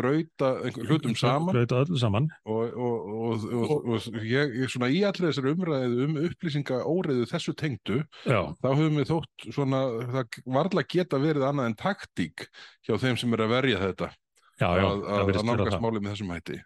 [0.68, 1.54] einhver- hlutum saman.
[1.54, 2.28] Grauta öllu saman.
[2.46, 7.54] Og, og, og, og, og ég, svona í allir þessari umræðu um upplýsinga óreiðu þessu
[7.58, 9.82] tengdu já, þá höfum við þótt svona,
[10.14, 12.48] það varla geta verið annað en taktík
[12.86, 14.10] hjá þeim sem er að verja þetta.
[14.58, 16.58] Já, já, að, að, að nálgast málið með þessum hætti.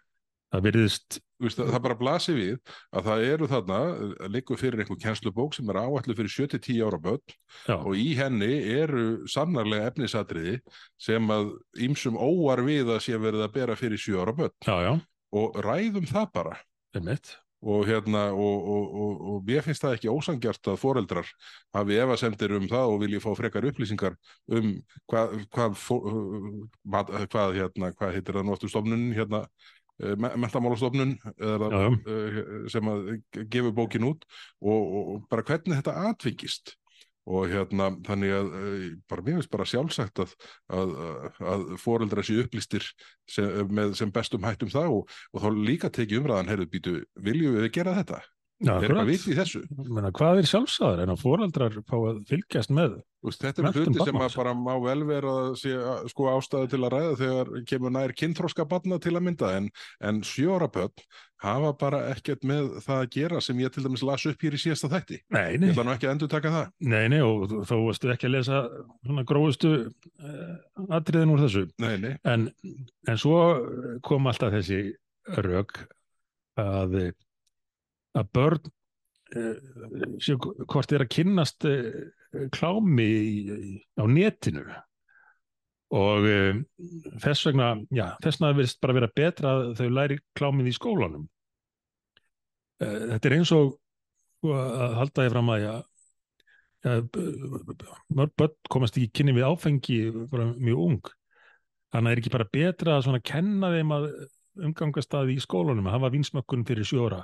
[0.53, 3.79] Það virðist, það, bara blasir við að það eru þarna,
[4.35, 7.23] liggur fyrir einhver kennslubók sem er áætlu fyrir 7-10 ára börn
[7.65, 10.59] já, og í henni eru sannarlega efnisatriði
[11.01, 11.55] sem að
[11.87, 14.53] ýmsum óar við að sé verið að bera fyrir 7 ára börn.
[14.85, 14.93] Já,
[15.33, 16.59] og ræðum það bara.
[17.63, 21.29] Og hérna og, og, og, og mér finnst það ekki ósangjart að foreldrar
[21.73, 24.17] hafi efasemdir um það og vilji fá frekar upplýsingar
[24.51, 24.73] um
[25.07, 26.49] hvað hvað, fó- uh,
[26.83, 29.45] mat- hvað hérna, hvað heitir það nú aftur stofnun hérna
[30.01, 33.11] mentamálastofnun eða já, já, uh, sem að
[33.51, 34.25] gefur bókin út
[34.61, 36.73] og, og, bara hvernig þetta atvingist
[37.29, 40.35] og hérna þannig að uh, bara mér finnst bara sjálfsagt að,
[40.75, 40.95] að,
[41.53, 42.89] að foreldra sér upplýstir
[43.29, 46.95] sem, með sem bestum hættum það og, og þá líka tekið umræðan heyrðu býtu,
[47.29, 48.23] viljum við gera þetta?
[48.63, 49.63] Já, er eitthvað vitt í þessu?
[49.87, 54.03] Meina, hvað er sjálfsagður en að foreldrar fá að fylgjast með Veist, þetta er hluti
[54.03, 55.71] sem að bara má vel vera sé,
[56.11, 59.69] sko ástæðu til að ræða þegar kemur nær kynþróska barna til að mynda en,
[60.03, 60.91] en sjóra börn
[61.43, 64.59] hafa bara ekkert með það að gera sem ég til dæmis las upp hér í
[64.59, 65.21] síðasta þætti.
[65.31, 66.67] nei, Ég nei, ætla nú ekki að endur taka það.
[66.91, 68.61] nei, nei og þó varstu ekki að lesa
[69.07, 70.53] svona grófustu uh,
[70.99, 72.13] atriðin úr þessu Nei, nei.
[72.27, 72.49] en,
[73.07, 73.39] en svo
[74.03, 74.83] kom alltaf þessi
[75.39, 75.77] rök
[76.59, 76.99] að
[78.17, 78.71] að börn
[79.37, 81.91] uh, séu hvort er að kynnast uh,
[82.53, 84.65] klámi í, á netinu.
[85.93, 86.59] Og uh,
[87.21, 91.29] þess vegna já, þess vegna virðist bara vera betra að þau læri klámið í skólanum.
[92.83, 93.75] Þetta er eins og
[94.43, 95.73] sko, að halda ég fram að já,
[96.83, 96.95] já,
[98.17, 101.11] mörg börn komast ekki kynni við áfengi mjög ung.
[101.93, 104.07] Þannig að er ekki bara betra að kenna þeim að
[104.67, 107.23] umgangast að í skólanum að hafa vinsmökkun fyrir sjóra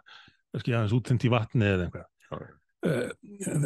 [0.53, 2.07] kannski aðeins útþynt í vatni eða eitthvað.
[2.29, 2.55] Já.
[2.89, 3.11] Eh,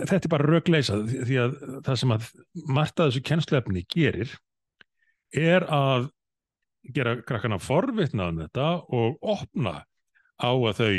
[0.10, 1.56] þetta er bara rögleisa því að
[1.86, 2.30] það sem að
[2.66, 4.32] margt að þessu kennsluefni gerir
[5.38, 6.08] er að
[6.94, 9.76] gera krakkana forvitna um þetta og opna
[10.42, 10.96] á að þau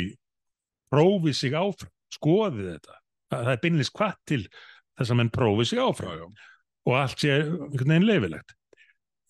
[0.95, 2.99] prófi sig áfram, skoði þetta.
[3.35, 4.41] Það er beinlýst hvað til
[4.95, 6.35] þess að menn prófi sig áfram
[6.85, 8.55] og allt sé einhvern veginn leifilegt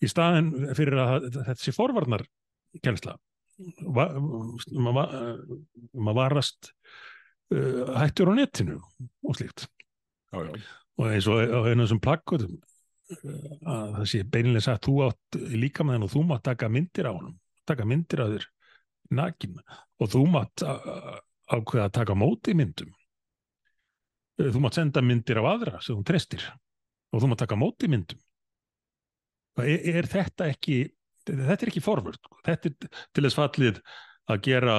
[0.04, 2.24] í staðin fyrir að þetta sé forvarnar
[2.84, 3.16] kennsla
[6.10, 6.72] að varast
[7.54, 8.80] uh, hættur á netinu
[9.24, 9.68] og slíkt.
[10.32, 10.52] Já, já.
[11.00, 12.56] og eins og á einu þessum plakkutum
[13.06, 17.06] að það sé beinlega sagt þú átt líka með henn og þú mátt taka myndir
[17.06, 17.36] á honum
[17.66, 18.46] taka myndir af þér
[19.16, 19.60] nakin
[20.02, 20.64] og þú mátt
[21.46, 22.90] ákveða að taka á móti myndum.
[24.40, 26.46] Eh, þú mátt senda myndir af aðra sem þú trestir
[27.12, 28.20] og þú mátt taka á móti myndum.
[29.62, 30.80] Er, er þetta ekki
[31.26, 33.82] þetta er ekki forvörd þetta er til þess fallið
[34.30, 34.76] að gera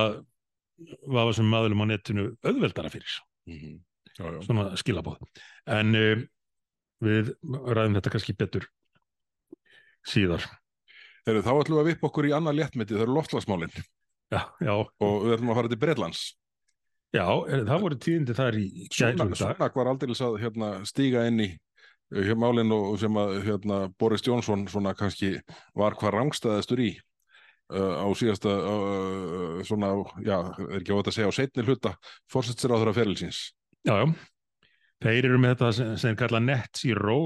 [1.10, 3.20] vafa sem maðurlum á netinu auðveldara fyrir.
[3.50, 3.78] Mhm.
[4.18, 4.39] Já, já.
[4.48, 5.20] svona skilabóð
[5.70, 6.22] en uh,
[7.06, 8.66] við ræðum þetta kannski betur
[10.08, 10.48] síðar.
[11.28, 13.18] Heru, þá ætlum við að vippa okkur í annað léttmeti, það eru
[14.64, 16.24] já, og við ætlum að fara til Breitlands.
[17.16, 21.50] já er, það voru tíðindi þar í svona var aldrei að hérna, stíga inn í
[22.39, 25.36] málinn og sem að hérna, Boris Johnson svona kannski
[25.76, 26.93] var hvað rángstæðastur í
[27.74, 29.91] uh, á síðasta uh, svona,
[30.24, 30.39] já,
[30.70, 31.93] er ekki þetta að segja á seinni hluta,
[32.32, 33.43] fórsetsir á þeirra ferilsins.
[33.84, 34.08] já, já
[35.03, 37.18] þeir eru með þetta sem, sem kallað net zero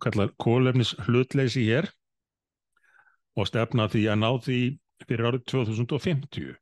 [0.00, 1.90] kallað kólefnis hlutleysi hér
[3.36, 4.60] og stefna því að ná því
[5.06, 6.54] fyrir árið 2050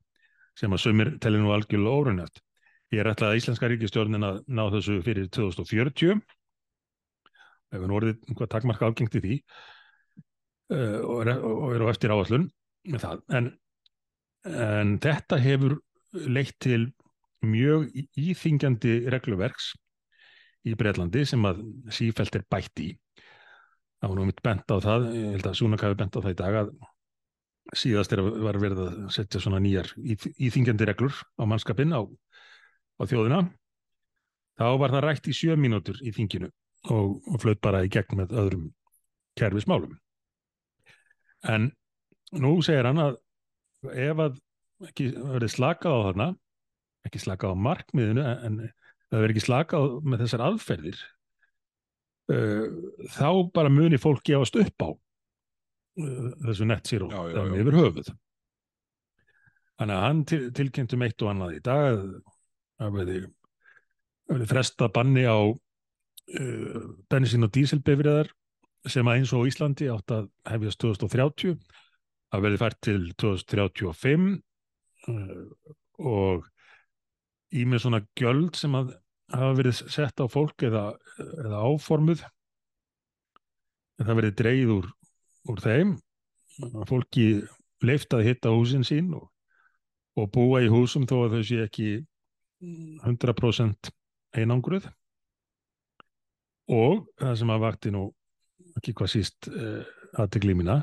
[0.58, 2.42] sem að sumir telli nú algjörlega órunöft.
[2.90, 6.18] Ég er ætlað að Íslenska ríkistjórnin að ná þessu fyrir 2040
[7.72, 9.34] ef við orðið einhvað takmarka ágengt í því
[10.74, 12.48] uh, og, er, og eru eftir áallun
[12.88, 13.24] með það.
[13.38, 13.50] En,
[14.48, 15.78] en þetta hefur
[16.28, 16.86] leitt til
[17.44, 19.72] mjög íþingjandi regluverks
[20.66, 21.62] í Breitlandi sem að
[21.94, 22.92] sífælt er bætt í.
[24.02, 26.38] Var nú mitt bent á það, ég held að Súnak hafi bent á það í
[26.38, 26.72] dag að
[27.76, 33.02] síðast er að var verið að setja svona nýjar íþingjandi reglur á mannskapin á, á
[33.04, 33.42] þjóðina.
[34.58, 36.48] Þá var það rætt í sjö mínútur í þinginu
[36.86, 38.66] og, og flöt bara í gegn með öðrum
[39.38, 39.96] kerfismálum.
[41.48, 41.70] En
[42.38, 43.18] nú segir hann að
[43.94, 44.38] ef að
[44.88, 46.28] ekki verið slakað á þarna,
[47.06, 48.58] ekki slakað á markmiðinu en
[49.08, 51.02] það verið ekki slakað með þessar aðferðir
[52.34, 52.64] uh,
[53.14, 58.12] þá bara muni fólk gefast upp á uh, þessu net zero yfir höfuð
[59.78, 62.02] þannig að hann til, tilkynntum eitt og annað í dag
[62.82, 65.38] að verið fresta banni á
[66.36, 68.32] uh, bensin og dísilbefriðar
[68.88, 71.56] sem að eins og Íslandi átt að hefjast 2030
[72.34, 74.28] að verið fært til 2035
[75.98, 76.46] og
[77.56, 78.92] í með svona gjöld sem að
[79.32, 80.84] hafa verið sett á fólk eða,
[81.18, 82.24] eða áformuð
[83.98, 84.90] en það verið dreyð úr,
[85.50, 85.96] úr þeim.
[86.88, 87.26] Fólki
[87.86, 89.28] leift að hitta húsin sín og,
[90.18, 91.90] og búa í húsum þó að þau sé ekki
[93.06, 93.92] 100%
[94.38, 94.88] einangruð
[96.68, 98.04] og það sem að vakti nú
[98.78, 99.82] ekki hvað síst eh,
[100.18, 100.82] aðtegli mína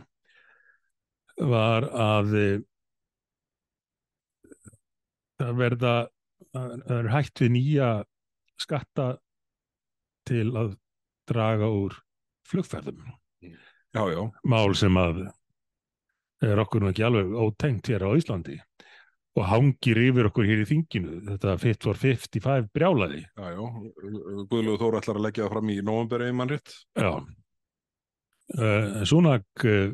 [1.41, 2.63] var að eh,
[5.39, 5.95] það verða
[6.55, 7.89] það er hægt við nýja
[8.61, 9.07] skatta
[10.27, 10.75] til að
[11.29, 11.95] draga úr
[12.47, 13.01] flugferðum
[13.41, 14.21] já, já.
[14.47, 15.25] mál sem að
[16.45, 18.57] er okkur nú ekki alveg ótengt hér á Íslandi
[19.35, 21.17] og hangir yfir okkur hér í þinginu.
[21.27, 23.63] Þetta fit for 55 brjálaði Já, já,
[24.51, 27.11] Guðlúður Þóra ætlar að leggja það fram í novemberi mannritt Já.
[28.55, 29.89] Uh, Súnak uh,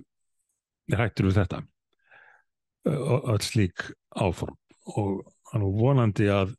[0.92, 1.62] er hættur við þetta.
[2.90, 4.58] Uh, öll slík áform.
[4.92, 5.22] Og
[5.52, 6.54] hann er vonandi að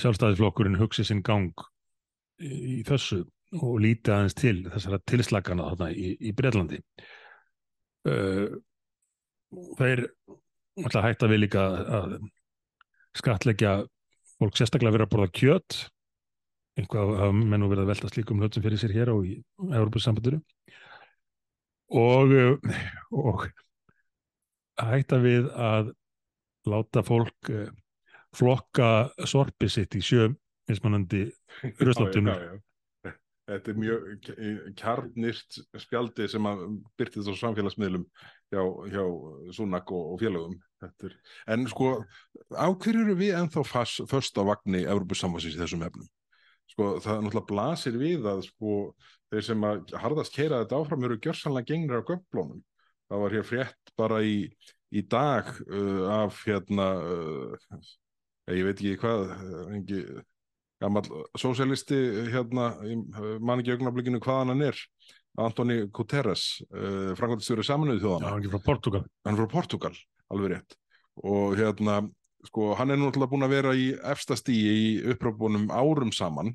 [0.00, 1.52] sjálfstæðisflokkurinn hugsi sinn gang
[2.42, 3.22] í þessu
[3.56, 6.80] og líti aðeins til þessara tilslagana þarna í, í Breitlandi
[8.10, 8.56] uh,
[9.78, 10.02] þeir
[10.84, 11.66] alltaf hægt að við líka
[11.98, 12.16] að
[13.16, 13.74] skatleggja
[14.36, 15.78] fólk sérstaklega verið að borða kjött
[16.76, 20.42] einhvað hafa menn og verið að velta slíkum hlutum fyrir sér hér og í Európa-sambandinu
[21.96, 22.34] og,
[23.16, 23.46] og
[24.82, 25.92] hægt að við að
[26.68, 27.70] láta fólk uh,
[28.36, 28.90] flokka
[29.24, 30.28] sorpi sitt í sjö
[30.68, 31.28] mismunandi
[31.86, 32.60] röstláttunum
[33.46, 34.24] Þetta er mjög
[34.74, 36.64] kjarnist spjaldi sem að
[36.98, 38.02] byrtist á samfélagsmiðlum
[38.52, 39.04] hjá, hjá
[39.56, 40.56] Súnak og, og félagum.
[40.84, 41.16] Er,
[41.54, 41.92] en sko,
[42.52, 43.64] á hverju eru við ennþá
[44.10, 46.08] först á vagnni Európa-samvansins í þessum efnum?
[46.70, 48.78] Sko, það náttúrulega blasir við að sko,
[49.32, 52.62] þeir sem að hardast keira þetta áfram eru gjörsanlega gengnir á göflónum.
[53.06, 54.38] Það var hér frétt bara í,
[54.90, 57.84] í dag uh, af hérna uh,
[58.52, 59.30] ég veit ekki hvað
[59.74, 60.02] engi,
[60.82, 61.06] gammal
[61.38, 61.98] sósialisti
[62.34, 62.74] hérna,
[63.40, 64.82] mann ekki augnablikinu hvaðan hann er
[65.36, 69.96] Antoni Guterres uh, frangværtistjóri saminuði þjóðana hann er frá Portugal hann er frá Portugal,
[70.32, 70.76] alveg rétt.
[71.24, 72.02] Og hérna,
[72.46, 76.52] sko, hann er náttúrulega búin að vera í efstastíi í uppröpunum árum saman.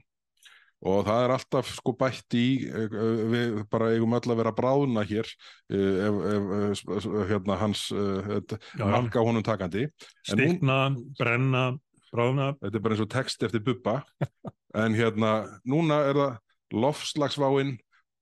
[0.82, 5.28] Og það er alltaf sko bætt í við bara eigum öll að vera bráðuna hér
[5.70, 7.84] ef, ef, ef hérna hans
[8.82, 9.86] marka honum takandi.
[10.26, 10.80] Stikna,
[11.20, 11.68] brenna,
[12.10, 14.00] bráðuna þetta er bara eins og text eftir buppa
[14.82, 15.32] en hérna,
[15.70, 17.76] núna er það lofslagsváinn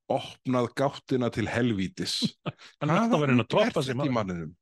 [0.10, 2.22] opnað gáttina til helvítis.
[2.82, 4.56] Hvað er þetta í manninum?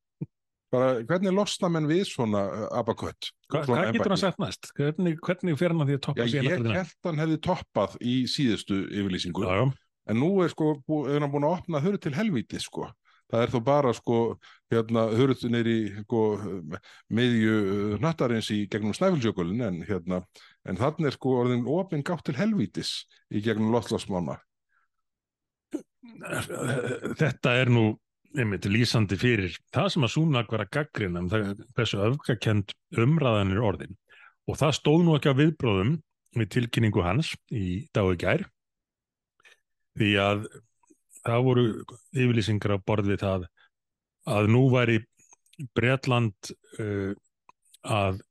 [0.73, 2.41] Bara hvernig losna menn við svona
[2.75, 4.67] abakött Hva, hvað getur hann sagt næst?
[4.75, 6.47] Hvernig, hvernig fer hann að því að toppa síðan?
[6.47, 9.45] Ég held hann hefði toppað í síðustu yfirlýsingu.
[9.47, 9.67] Já, já.
[10.11, 10.73] en nú er sko,
[11.07, 12.89] er hann búin að opna þurru til helvíti sko.
[13.31, 14.17] Það er þó bara sko
[14.71, 16.21] hérna hurðu neyri sko
[17.15, 17.55] meðju
[18.03, 20.21] nattarins í gegnum snæfilsjökulin en hérna
[20.67, 24.37] en þannig er sko orðin ofinn gátt til helvítis í gegnum lotlásmána
[27.21, 27.85] Þetta er nú
[28.37, 31.29] einmitt lýsandi fyrir það sem að Súnak var að gaggrina um
[31.77, 33.97] þessu öfgakend umræðanir orðin.
[34.47, 35.95] Og það stóð nú ekki á viðbróðum
[36.37, 38.45] við tilkynningu hans í dag og gær.
[39.97, 40.47] Því að
[41.23, 41.65] það voru
[42.13, 43.47] yfirlýsingar á borð við það
[44.27, 44.99] að nú væri
[45.75, 47.13] Breitland uh,
[47.87, 48.21] að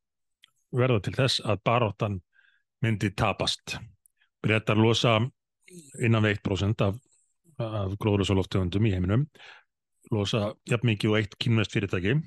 [0.76, 2.20] verða til þess að baróttan
[2.84, 3.78] myndi tapast.
[4.44, 5.18] Breitar losa
[5.98, 6.98] innan við 1% af,
[7.62, 9.26] af gróðurlösa í heiminum
[10.12, 12.18] losa jafn mikið og eitt kynvest fyrirtæki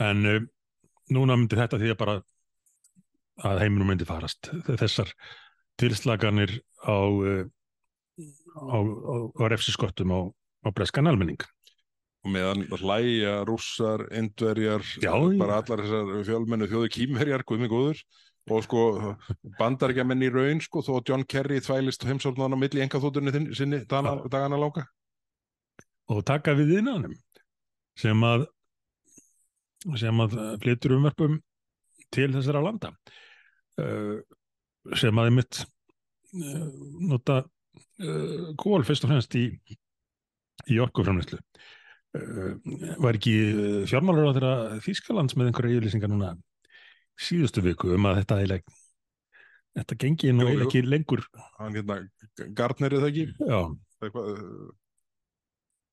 [0.00, 0.40] En uh,
[1.12, 2.16] núna myndi þetta því að bara
[3.50, 4.50] að heiminum myndi farast.
[4.68, 5.12] Þessar
[5.80, 7.44] tilslaganir á, uh,
[8.56, 10.20] á, á, á refsiskottum á,
[10.64, 11.40] á breskan almenning.
[12.20, 14.84] og meðan hlæja rússar, indverjar
[15.40, 18.02] bara allar þessar fjölmennu þjóðu kýmverjar, guðmi góður
[18.50, 18.84] og sko
[19.58, 24.30] bandaríkjamenn í raun sko þó John Kerry þvælist heimsálfnaðan á milli engaþótturinn sinni dagana, Já.
[24.32, 24.86] dagana langa.
[26.10, 27.14] Og taka við innanum
[28.00, 28.48] sem að
[30.00, 31.38] sem að flytur umverpum
[32.12, 32.90] til þessara landa
[33.80, 34.18] uh,
[34.98, 36.66] sem að einmitt uh,
[37.12, 39.46] nota uh, kól fyrst og fremst í
[40.68, 41.38] í orkuframlæslu
[43.00, 43.32] var ekki
[43.88, 46.32] fjármálur á þeirra Þýskalands með einhverja yfirlýsingar núna
[47.18, 48.78] síðustu viku um að þetta eiginlega
[49.78, 50.60] þetta gengi nú jú.
[50.64, 51.22] ekki lengur.
[51.58, 52.00] Hann hérna,
[52.58, 53.26] Gardner er það ekki?
[54.00, 54.70] Eitthvað uh,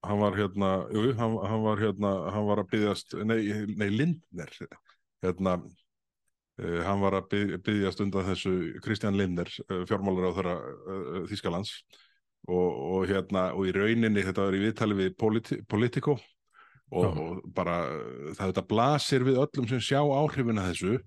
[0.07, 3.39] hann var hérna, jú, hann, hann var hérna hann var að byggjast, nei,
[3.77, 4.53] nei Lindner
[5.25, 8.55] hérna uh, hann var að bygg- byggjast undan þessu
[8.85, 11.75] Kristján Lindner, uh, fjármálar á þeirra uh, Þískalands
[12.47, 16.17] og, og hérna, og í rauninni þetta var í viðtali við politi Politico
[16.91, 17.09] og, Já.
[17.11, 17.77] og bara
[18.37, 20.97] það þetta blasir við öllum sem sjá áhrifina þessu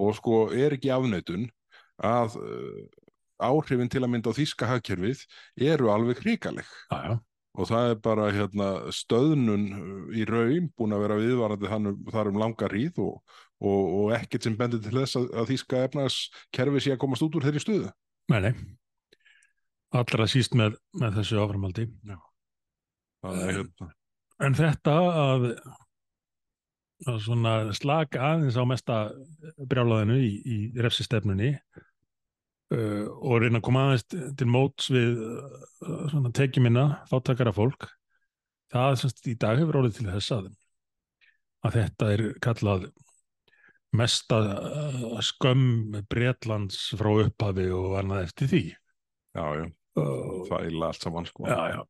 [0.00, 1.48] og sko er ekki afnætun
[2.00, 2.84] að uh,
[3.40, 5.24] áhrifin til að mynda á þýska hagkerfið
[5.60, 6.68] eru alveg hrikaleg.
[6.92, 7.14] Já, já,
[7.56, 12.32] og það er bara hérna, stöðnun uh, í raun búin að vera viðvarandi þann, þar
[12.32, 16.84] um langa ríð og, og, og ekkert sem bendir til þess að, að þýska efnagskerfi
[16.84, 17.94] sé að komast út úr þeirri stöðu.
[18.32, 18.52] nei, nei.
[19.90, 21.88] Allra síst með, með þessu áframaldi.
[23.20, 23.88] Það er hérna,
[24.40, 25.46] En þetta að,
[27.10, 28.98] að svona slaka aðeins á mesta
[29.60, 37.04] brjálaðinu í, í refsistefnunni uh, og reyna að koma aðeins til móts við uh, tekjuminna
[37.10, 37.90] fátakara fólk
[38.72, 40.50] það semst í dag hefur orðið til þess að
[41.66, 42.88] að þetta er kallað
[43.96, 48.62] mesta uh, skömm Bretlands frá upphafi og annað eftir því.
[49.36, 49.66] Já, já,
[49.98, 51.46] það er allt saman sko.
[51.50, 51.80] já, já,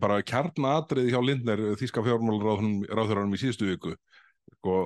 [0.00, 3.92] bara kjarnaatriði hjá Lindner, þýska fjármálaráðurum í síðustu viku,
[4.56, 4.76] sko,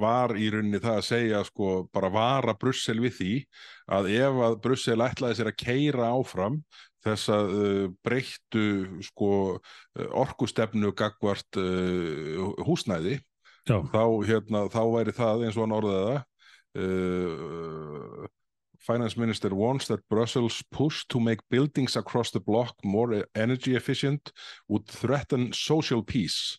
[0.00, 3.32] var í rauninni það að segja, sko, bara vara Brussel við því
[3.98, 6.60] að ef að Brussel ætlaði sér að keira áfram
[7.06, 8.66] þess að uh, breyttu
[9.06, 13.20] sko, uh, orkustefnu gagvart uh, húsnæði,
[13.92, 16.24] þá, hérna, þá væri það eins og hann orðaði það
[16.82, 18.32] uh,
[18.86, 24.32] Finance Minister wants that Brussels push to make buildings across the bloc more energy efficient
[24.68, 26.58] would threaten social peace.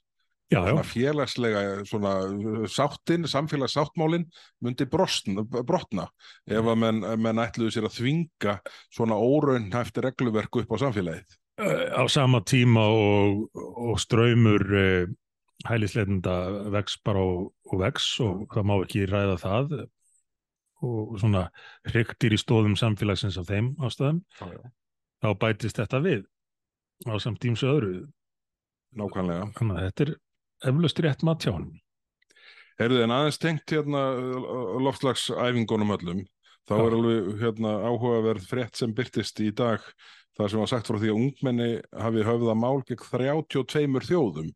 [0.49, 0.69] Já, já.
[0.69, 2.11] svona félagslega svona
[2.67, 4.25] sáttin, samfélagssáttmálin
[4.63, 6.05] myndi brostna, brotna
[6.47, 8.53] ef að menn, menn ætluðu sér að þvinga
[8.88, 11.36] svona óraunhæft regluverku upp á samfélagið.
[11.59, 15.11] Eh, á sama tíma og, og ströymur uh,
[15.67, 16.38] hælisleitenda
[16.71, 19.78] vex bara og, og vex og það má ekki ræða það
[20.86, 21.47] og svona
[21.89, 24.61] hryktir í stóðum samfélagsins af þeim ástæðum, já, já.
[25.23, 26.23] þá bætist þetta við
[27.09, 27.97] á samt tímsu öðru
[28.97, 30.15] nákvæmlega þannig að þetta er
[30.71, 31.69] eflaust rétt hjá hann
[32.78, 34.01] Herðu, en aðeins tengt hérna
[34.86, 36.19] loftslagsæfingunum öllum,
[36.69, 36.82] þá Já.
[36.84, 39.82] er alveg hérna áhugaverð frétt sem byrtist í dag
[40.38, 44.51] þar sem var sagt frá því að ungmenni hafi höfða mál gegn 32 þjóðum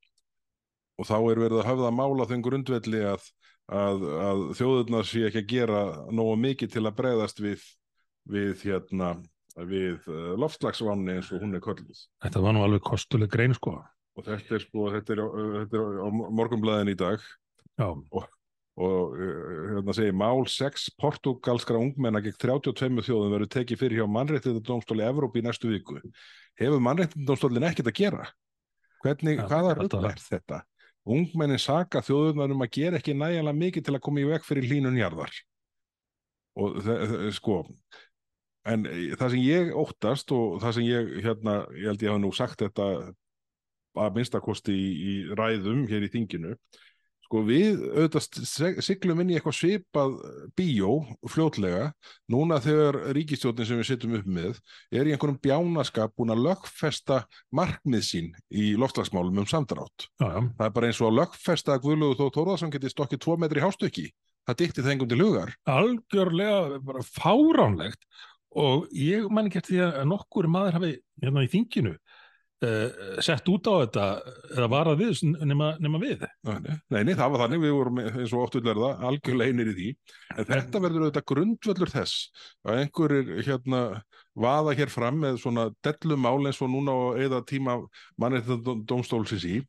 [1.02, 3.26] og þá er verið að höfða mál á þeim grundvelli að,
[3.72, 7.64] að, að þjóðurnar sé ekki að gera nógu mikið til að bregðast við,
[8.32, 9.14] við hérna
[9.68, 13.78] við uh, loftslagsvánni eins og hún er kölluð þetta var nú alveg kostuleg grein sko
[14.16, 16.08] og þetta er sko, þetta er, á- þetta er á
[16.40, 17.24] morgunblæðin í dag
[17.80, 17.88] já,
[18.82, 19.20] og uh,
[19.76, 25.42] hérna segir mál 6 portugalskra ungmenna gegn 32 þjóðum verður tekið fyrir hjá mannréttindadómstóli Evrópi
[25.42, 26.00] í næstu viku.
[26.60, 28.30] Hefur mannréttindadómstólin ekkert að gera?
[29.04, 30.62] Hvernig, Ja, hvaða rödd er þetta?
[31.10, 34.68] Ungmennin saka þjóðunar um að gera ekki nægilega mikið til að koma í veg fyrir
[34.70, 35.34] hlínun jarðar.
[36.62, 36.78] Og
[37.34, 37.62] sko,
[38.70, 42.22] en eh, það sem ég óttast og það sem ég, hérna, ég held ég hafa
[42.22, 42.88] nú sagt þetta
[44.02, 46.54] að minnstakosti í, í ræðum hér í þinginu,
[47.32, 50.16] sko við auðvitað siglum inn í eitthvað svipað
[50.60, 50.98] bíó
[51.32, 51.86] fljótlega
[52.32, 54.58] núna þegar ríkistjótin sem við sittum upp með
[54.92, 57.22] er í einhverjum bjánaskap búin að lögfesta
[57.56, 60.10] markmið sín í loftslagsmálum um samdrátt.
[60.20, 63.38] já, Það er bara eins og að lögfesta að Guðlúður Þó Þórðarsson geti stokkið tvo
[63.40, 64.06] metri hástökki.
[64.50, 65.56] Það dykti það engum til hugar.
[65.72, 68.04] algjörlega bara fáránlegt
[68.52, 71.96] og ég man ekki eftir því að nokkur maður hafi hérna í þinginu
[72.66, 74.06] uh, sett út á þetta
[74.56, 76.26] eða varað við s- nema, nema við
[76.94, 79.76] Nei, nei, það var þannig, við vorum eins og oft vil verða algjörlega einir í
[79.80, 79.90] því.
[80.38, 83.82] En þetta verður auðvitað grundvöllur þess að einhverjir hérna
[84.46, 87.80] vaða hér fram með svona dellumál eins og núna og eða tíma
[88.22, 89.60] mannréttindadómstólsins í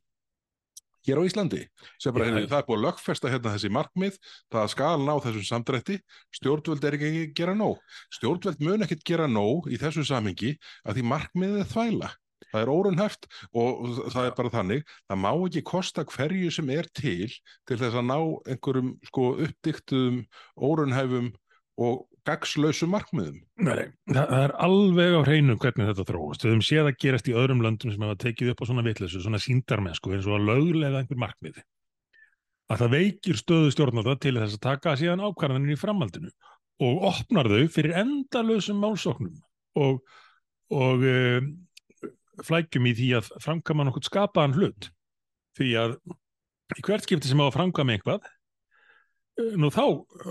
[1.03, 1.59] hér á Íslandi
[1.99, 4.17] sem bara, heyrðu, það er búið að lögfesta hérna þessi markmið,
[4.55, 5.97] það skal ná þessum samdrætti,
[6.39, 7.81] stjórnvöld er ekki að gera nóg.
[8.15, 10.53] Stjórnvöld mun ekkert gera nóg í þessu samingi
[10.87, 12.11] að því markmiðið er þvæla.
[12.53, 13.27] Það er órunhæft
[13.57, 13.83] og
[14.13, 17.31] það er bara þannig, það má ekki kosta hverju sem er til
[17.67, 18.17] til þess að ná
[18.53, 20.19] einhverjum sko uppdiktuðum,
[20.61, 21.31] órunhæfum
[21.81, 23.41] og gagslausum markmiðum.
[23.65, 26.45] Nei, það, er alveg á hreinu hvernig þetta þróast.
[26.45, 29.23] Við höfum séð að gerast í öðrum löndum sem hafa tekið upp á svona vitleysu,
[29.23, 31.59] svona síndarmennsku, eins og að löglega einhver markmið.
[32.71, 36.31] Að það veikir stöðu stjórnarða til þess að taka síðan ákvarðanir í framhaldinu
[36.83, 39.35] og opnar þau fyrir endalausum málsóknum
[39.83, 39.99] og,
[40.73, 41.43] og uh,
[42.47, 44.89] flækjum í því að framkama nokkuð skapaðan hlut.
[45.57, 45.97] Því að
[46.77, 48.25] í hvert skipti sem á að framkama eitthvað,
[49.37, 49.83] eh, nú þá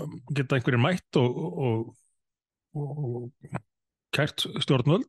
[0.03, 1.37] um, geta einhverjir mætt og,
[1.67, 1.91] og,
[2.75, 3.59] og, og
[4.13, 5.07] kært stjórnvöld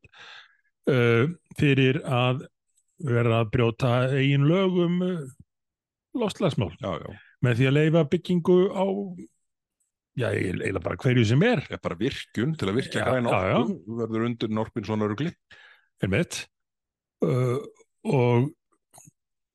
[0.91, 1.29] uh,
[1.59, 2.47] fyrir að
[3.05, 5.23] vera að brjóta eigin lög um uh,
[6.15, 7.11] lostlagsmál Já, já.
[7.45, 8.87] með því að leifa byggingu á
[10.15, 13.41] já, eiginlega bara hverju sem er er bara virkjun til að virkja Já, græn já,
[13.51, 13.57] já.
[13.59, 15.33] orku, verður undir Norpin svona rugli.
[16.03, 16.45] er mitt
[17.23, 17.59] uh,
[18.05, 18.49] og,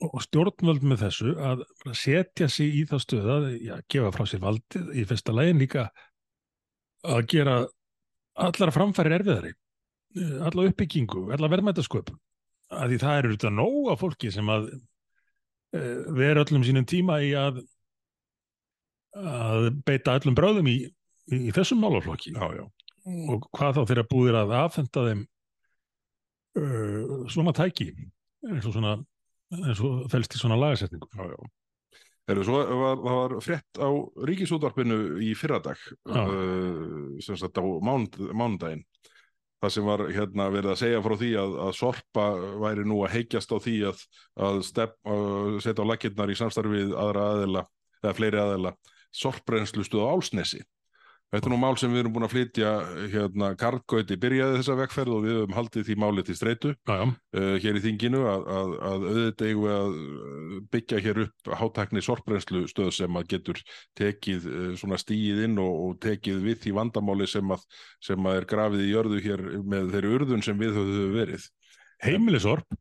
[0.05, 1.65] og stjórnvöld með þessu að
[1.97, 5.89] setja sig í þá stöð að já, gefa frá sér valdið í fyrsta lægin líka
[7.07, 7.57] að gera
[8.39, 12.19] allara framfæri erfiðari uh, alla uppbyggingu, alla verðmætasköpun
[12.69, 17.19] að því það eru þetta nóg af fólki sem að uh, vera öllum sínum tíma
[17.25, 17.63] í að
[19.17, 20.77] að beita öllum bráðum í,
[21.31, 22.65] í, í þessum málaflokki Já, já.
[23.33, 25.23] og hvað þá þeirra búðir að afhenda þeim
[26.57, 27.91] uh, svona tæki
[28.47, 28.97] eins og svona
[29.53, 31.39] eins og felst í svona lagasetningu Já, já.
[32.29, 33.89] Heru, svo var, það var frétt á
[34.29, 35.79] ríkisútvarpinu í fyrradag,
[36.13, 38.83] uh, sem sagt á mánud, mánudaginn,
[39.63, 42.27] það sem var hérna verið að segja frá því að, að Sorpa
[42.61, 44.03] væri nú að heikjast á því að,
[44.45, 47.65] að uh, setja á lakirnar í samstarfið aðra aðela,
[48.03, 48.75] eða fleiri aðela,
[49.23, 50.61] sorprennslustuð á Álsnesi.
[51.29, 52.69] Þetta er nú mál sem við erum búin að flytja,
[53.13, 57.03] hérna, Karlgauti byrjaði þessa vegferð og við höfum haldið því máli til streitu uh,
[57.61, 62.03] hér í þinginu að, að, að auðvitað eigum við að uh, byggja hér upp hátækni
[62.07, 63.61] sorprennslu stöð sem að getur
[64.01, 67.69] tekið uh, svona stíið inn og, og tekið við því vandamáli sem að,
[68.09, 71.49] sem að er grafið í jörðu hér með þeirri urðun sem við höfum verið.
[72.01, 72.79] heimilisorp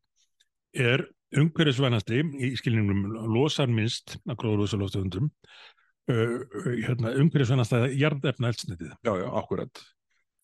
[0.73, 1.05] er
[1.37, 5.78] umhverfisvænasti í skilningum losar minnst að gróðurúsaloftegundum uh,
[6.09, 9.83] hérna, umhverfisvænasta jarðefna eldsnitið Já, já, akkurat.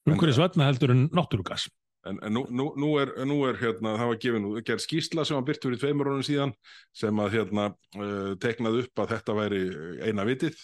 [0.09, 1.67] umhverfisvænna heldur en náttúrugas
[2.05, 5.39] En, en nú, nú, nú er, nú er hérna, það var gefin gerð skýrsla sem
[5.39, 6.51] var byrt fyrir tveimur ánum síðan
[6.93, 9.61] sem að hérna uh, teknað upp að þetta væri
[10.05, 10.59] eina vitið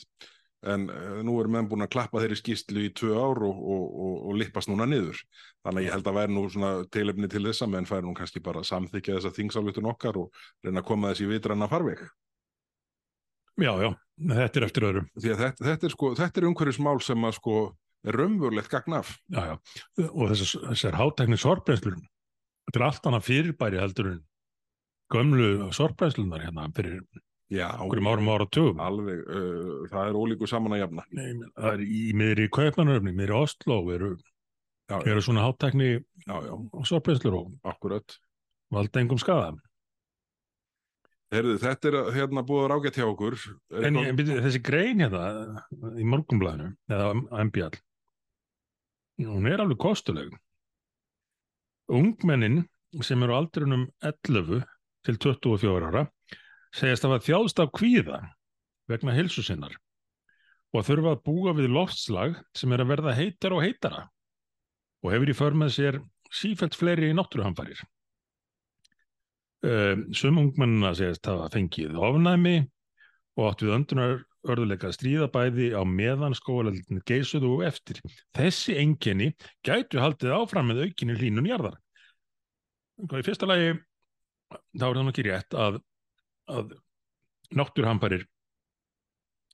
[0.70, 3.88] en uh, nú er menn búin að klappa þeirri skýrslu í tvö ár og, og,
[3.90, 5.18] og, og lippast núna niður.
[5.66, 8.44] Þannig að ég held að væri nú svona teilefni til þessa menn færi nú kannski
[8.46, 12.06] bara að samþykja þessa þingsáljutun okkar og reyna að koma þessi vitranna farveg.
[13.60, 13.90] Já, já,
[14.32, 17.58] þetta er eftir öðrum þetta, þetta er sko, er umhverfismál sem að sko
[18.08, 19.14] er raunverulegt gagn af.
[19.30, 19.56] já, já.
[20.10, 24.24] og þessar, þessar hátækni sorpbrennslur þetta er allt annað fyrirbæri heldur en
[25.12, 27.04] gömlu sorpbrennslunar hérna fyrir
[27.52, 31.04] Já, okkur árum ára tugum alveg, uh, það er ólíku saman að jafna.
[31.12, 34.12] Nei, það er í miðri kaupmannöfni, miðri Oslo eru,
[34.88, 35.90] Já, eru svona hátækni
[36.88, 38.16] sorpbrennslur og
[38.72, 39.52] valda engum skada
[41.32, 43.38] Herðu, þetta er hérna búið að rákja hjá okkur.
[43.80, 45.64] En, en byrju, þessi grein hérna
[45.96, 47.14] í morgunblæðinu, eða
[47.46, 47.80] MBL
[49.30, 50.32] hún er alveg kostuleg
[51.92, 52.64] ungmennin
[53.04, 54.64] sem eru á aldrinum 11
[55.06, 56.06] til 24 ára
[56.76, 58.20] segjast að hafa þjáðst af kvíða
[58.92, 59.76] vegna hilsu sinnar
[60.72, 64.06] og þurfa að búa við loftslag sem er að verða heitar og heitara
[65.04, 66.00] og hefur í för með sér
[66.32, 67.80] sífælt fleiri náttúruhamfarir.
[69.62, 72.56] Um, sum ungmennina segjast hafa fengið ofnæmi
[73.38, 74.14] og átt við öndunar
[74.50, 78.00] örðuleika að stríða bæði á meðan skóaleldin geisuðu og eftir.
[78.34, 79.30] Þessi enginni
[79.62, 81.78] gætu haldið áfram með aukinni hlínun jarðar.
[83.06, 83.76] Hvað í fyrsta lagi
[84.50, 85.80] þá er það nú ekki rétt að,
[86.50, 86.76] að
[87.54, 88.26] náttúrhamparir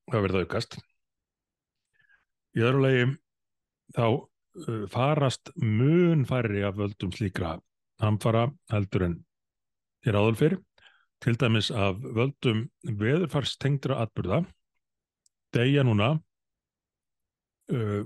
[0.07, 0.79] hafa verið að aukast.
[2.55, 3.05] Í öðru lagi
[3.91, 7.57] þá uh, farast mun færri af völdum slíkra
[7.99, 9.23] hamfara heldur en
[10.05, 10.59] hér áður fyrir
[11.23, 14.43] til dæmis af völdum veðurfarstengdra atburða
[15.55, 16.11] deyja núna
[17.73, 18.03] uh,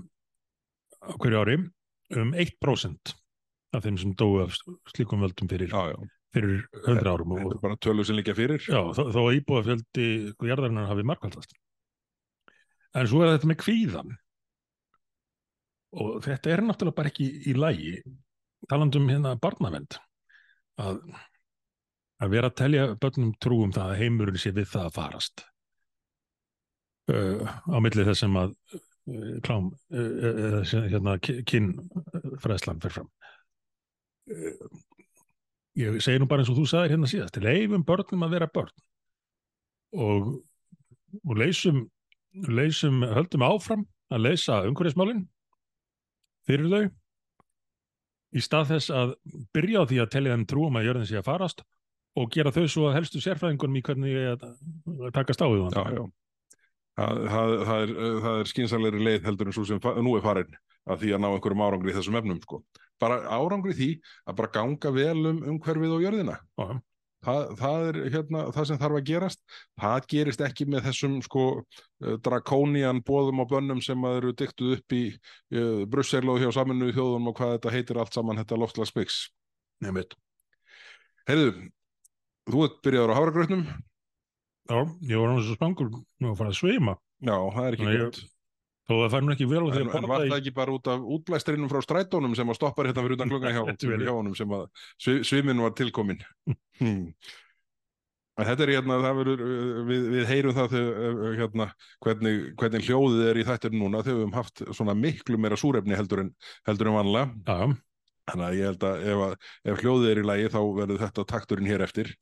[1.02, 1.58] á hverju ári
[2.16, 3.14] um 1%
[3.72, 4.56] af þeim sem dói af
[4.92, 5.98] slíkum völdum fyrir, Já, já,
[6.34, 8.60] fyrir 100 árum þetta er bara tölur sem líka fyrir.
[8.64, 11.56] já, þó, þó að íbúafjöldi sko, jarðarinnar hafi markvaldast
[12.92, 14.16] en svo er þetta með kvíðan
[15.92, 17.94] og þetta er náttúrulega bara ekki í lægi
[18.70, 19.98] talandum hérna barnavend
[20.80, 21.00] að
[22.22, 25.44] að vera að telja börnum trúum það að heimurinn sé við það að farast.
[27.10, 33.10] Uh, á milli þess sem að uh, klám uh, uh, hérna, kynfræðslan fer fram.
[34.30, 34.68] Uh,
[35.80, 38.86] ég segi nú bara eins og þú sagðir hérna síðast leifum börnum að vera börn.
[39.92, 40.30] Og,
[41.26, 41.82] og leysum
[42.32, 45.26] leysum, höldum áfram að leysa umhverfismálin
[46.48, 46.82] fyrir þau
[48.32, 49.14] í stað þess að
[49.52, 51.64] byrja á því að tellja þeim trúum að jörðin sé að farast
[52.18, 54.44] og gera þau svo að helstu sérfræðingunum í hvernig ég
[55.14, 55.64] takast á því.
[56.92, 60.56] Það, það, það er, það er skynsalegri leið heldur en svo sem nú er farin
[60.92, 62.62] að því að ná einhverjum árangri í þessum efnum sko.
[63.00, 63.90] bara árangri því
[64.28, 66.36] að bara ganga vel um umhverfið og jörðina.
[67.22, 69.42] Það, það er hérna, það sem þarf að gerast.
[69.78, 74.72] Það gerist ekki með þessum sko eh, drakónían bóðum og bönnum sem að eru dyktuð
[74.76, 75.02] upp í
[75.54, 79.20] uh, Brussel og hjá saminu í þjóðum og hvað þetta heitir allt saman þetta loftslagsbyggs.
[79.86, 80.18] Nefnit
[81.30, 81.70] Heyrðu,
[82.50, 83.64] þú ert byrjaður á hafragrötnum
[84.70, 84.78] Já,
[85.10, 88.06] ég var náttúrulega spangur að fara að svima já, það er ekki Þannig að ég-
[88.12, 88.28] gott
[88.82, 90.40] þó það fær nú ekki vel á því En, að en var borða það í
[90.42, 94.10] ekki bara út af útblæstrinum frá strætónum sem að stoppar hérna fyrir utan klukkan hjá,
[94.16, 94.64] honum sem að
[94.98, 96.22] svi- svimin var tilkomin
[96.82, 97.06] hmm.
[98.32, 101.66] Þetta er hérna, verður, uh, við, við heyrum það þegar, uh, hérna,
[102.02, 105.98] hvernig, hvernig hljóðið er í þættir núna þegar við höfum haft svona miklu meira súrefni
[105.98, 106.30] heldur en,
[106.66, 107.26] heldur en vanlega.
[107.44, 107.76] Já.
[108.32, 111.68] Þannig að ég held að ef, ef hljóðið er í lagi þá verður þetta takturinn
[111.68, 112.14] hér eftir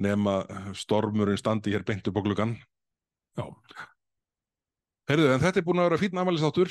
[0.00, 0.40] nema
[0.76, 2.56] stormurinn standi hér beint upp á gluggan.
[3.38, 3.46] Já.
[5.10, 6.70] Heyrðu, en þetta er búin að vera fínn afmælistáttur.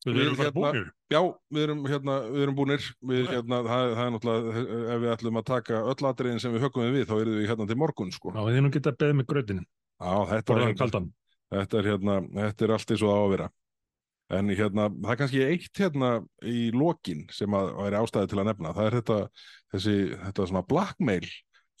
[0.00, 0.86] Við Við erum hérna- búinir.
[1.12, 1.20] Já,
[1.52, 5.40] við erum, hérna, við erum búnir við, hérna, það, það er náttúrulega ef við ætlum
[5.40, 8.32] að taka öll atriðin sem við höfum við þá erum við hérna til morgun sko.
[8.32, 9.66] Já, þið nú geta beðið með grötinin.
[10.00, 11.02] Já, þetta, er, hérna,
[11.52, 12.14] þetta, er, hérna,
[12.48, 13.50] þetta er allt eins og það á að vera
[14.30, 16.10] en hérna, það er kannski eitt hérna
[16.46, 19.16] í lokin sem að væri ástæði til að nefna, það er þetta
[19.74, 19.94] þessi,
[20.24, 21.26] þetta svona blackmail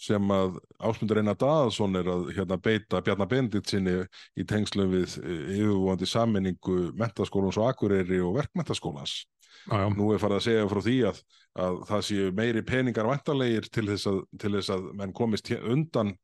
[0.00, 3.98] sem að Ásmundur Einar Daðason er að hérna, beita Bjarnar Benedikt sinni
[4.38, 9.20] í tengslum við eh, yfirvóandi sammenningu mentaskólans og Akureyri og verkmentaskólans
[9.68, 9.88] Já, já.
[9.92, 11.18] nú er farið að segja frá því að,
[11.60, 16.14] að það séu meiri peningar vantarlegir til þess að, til þess að menn komist undan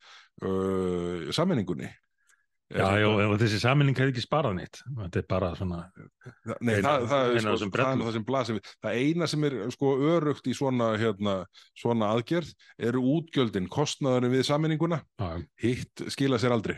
[0.41, 1.91] uh, sammenningunni
[2.67, 4.81] Já, já, og þessi saminning hefði ekki sparað neitt.
[4.99, 5.77] Þetta er bara svona,
[6.59, 8.73] Nei, eina- það, það, eina sko, það er það sem blasir við.
[8.83, 11.37] Það eina sem er sko örugt í svona, hérna,
[11.79, 12.51] svona aðgerð
[12.89, 14.43] eru útgjöldin, kostnaðurinn við
[15.23, 15.39] já.
[15.63, 16.75] hitt skila sér aldrei.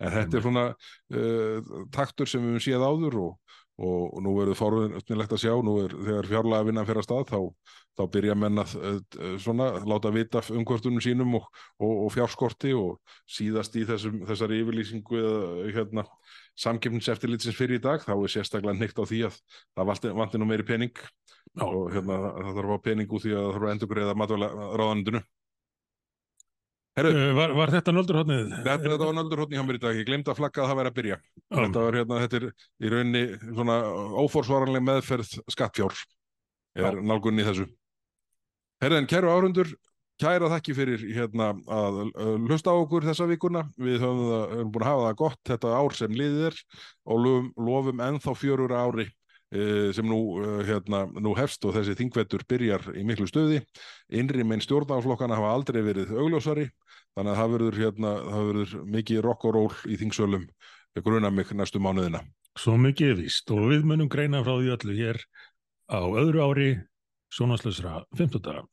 [0.00, 4.58] En þetta er svona uh, taktur sem við séð áður og, og, og nú verður
[4.58, 8.62] forvinnlegt að sjá, nú er þegar fjárlega vinnan fyrir að stað, þá, þá byrja menn
[8.62, 11.46] að uh, svona, láta vita af umkvörtunum sínum og,
[11.78, 12.98] og, og fjárskorti og
[13.38, 16.06] síðast í þessum, þessari yfirlýsingu eða hérna,
[16.58, 19.40] samkeppniseftirlitsins fyrir í dag, þá er sérstaklega neitt á því að
[19.78, 21.64] það vanti, vanti nú meiri pening Já.
[21.68, 24.16] og hérna, það þarf að fá pening úr því að það þarf að endur greiða
[24.18, 25.22] matvæla ráðanundinu.
[26.98, 28.52] Herru, Uh, var, var þetta nöldurhóttnið?
[28.58, 30.90] Þetta, þetta var nöldurhóttni hjá mér í dag, ég glemdi að flagga að það væri
[30.90, 31.18] að byrja.
[31.54, 33.76] Þetta var hérna, þetta er í rauninni svona
[34.24, 36.00] óforsvaranleg meðferð skattfjár.
[36.78, 37.04] Er Já.
[37.10, 37.68] nálgunni í þessu.
[38.82, 39.70] Herðin, kæru árundur,
[40.18, 43.64] kæra þakki fyrir hérna að uh, hlusta á okkur þessa vikuna.
[43.78, 46.60] Við höfum, það, höfum búin að hafa það gott þetta ár sem liðið er
[47.06, 49.14] og lofum, lofum ennþá fjörur ári eh,
[49.48, 53.62] sem nú, uh, hérna, nú hefst og þessi þingvettur byrjar í miklu stöði.
[54.12, 56.68] Innri minn stjórnaflokkana hafa aldrei verið augljósari
[57.16, 60.44] þannig að það verður, hérna, það verður mikið rock og roll í þingsölum
[61.04, 62.22] gruna mig næstu mánuðina.
[62.58, 65.20] Svo mikið víst og við munum greina frá því öllu hér
[65.88, 66.70] á öðru ári
[67.34, 68.66] sjónaslausra 15.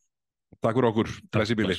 [0.63, 1.77] Takk fyrir okkur, blessi bíli.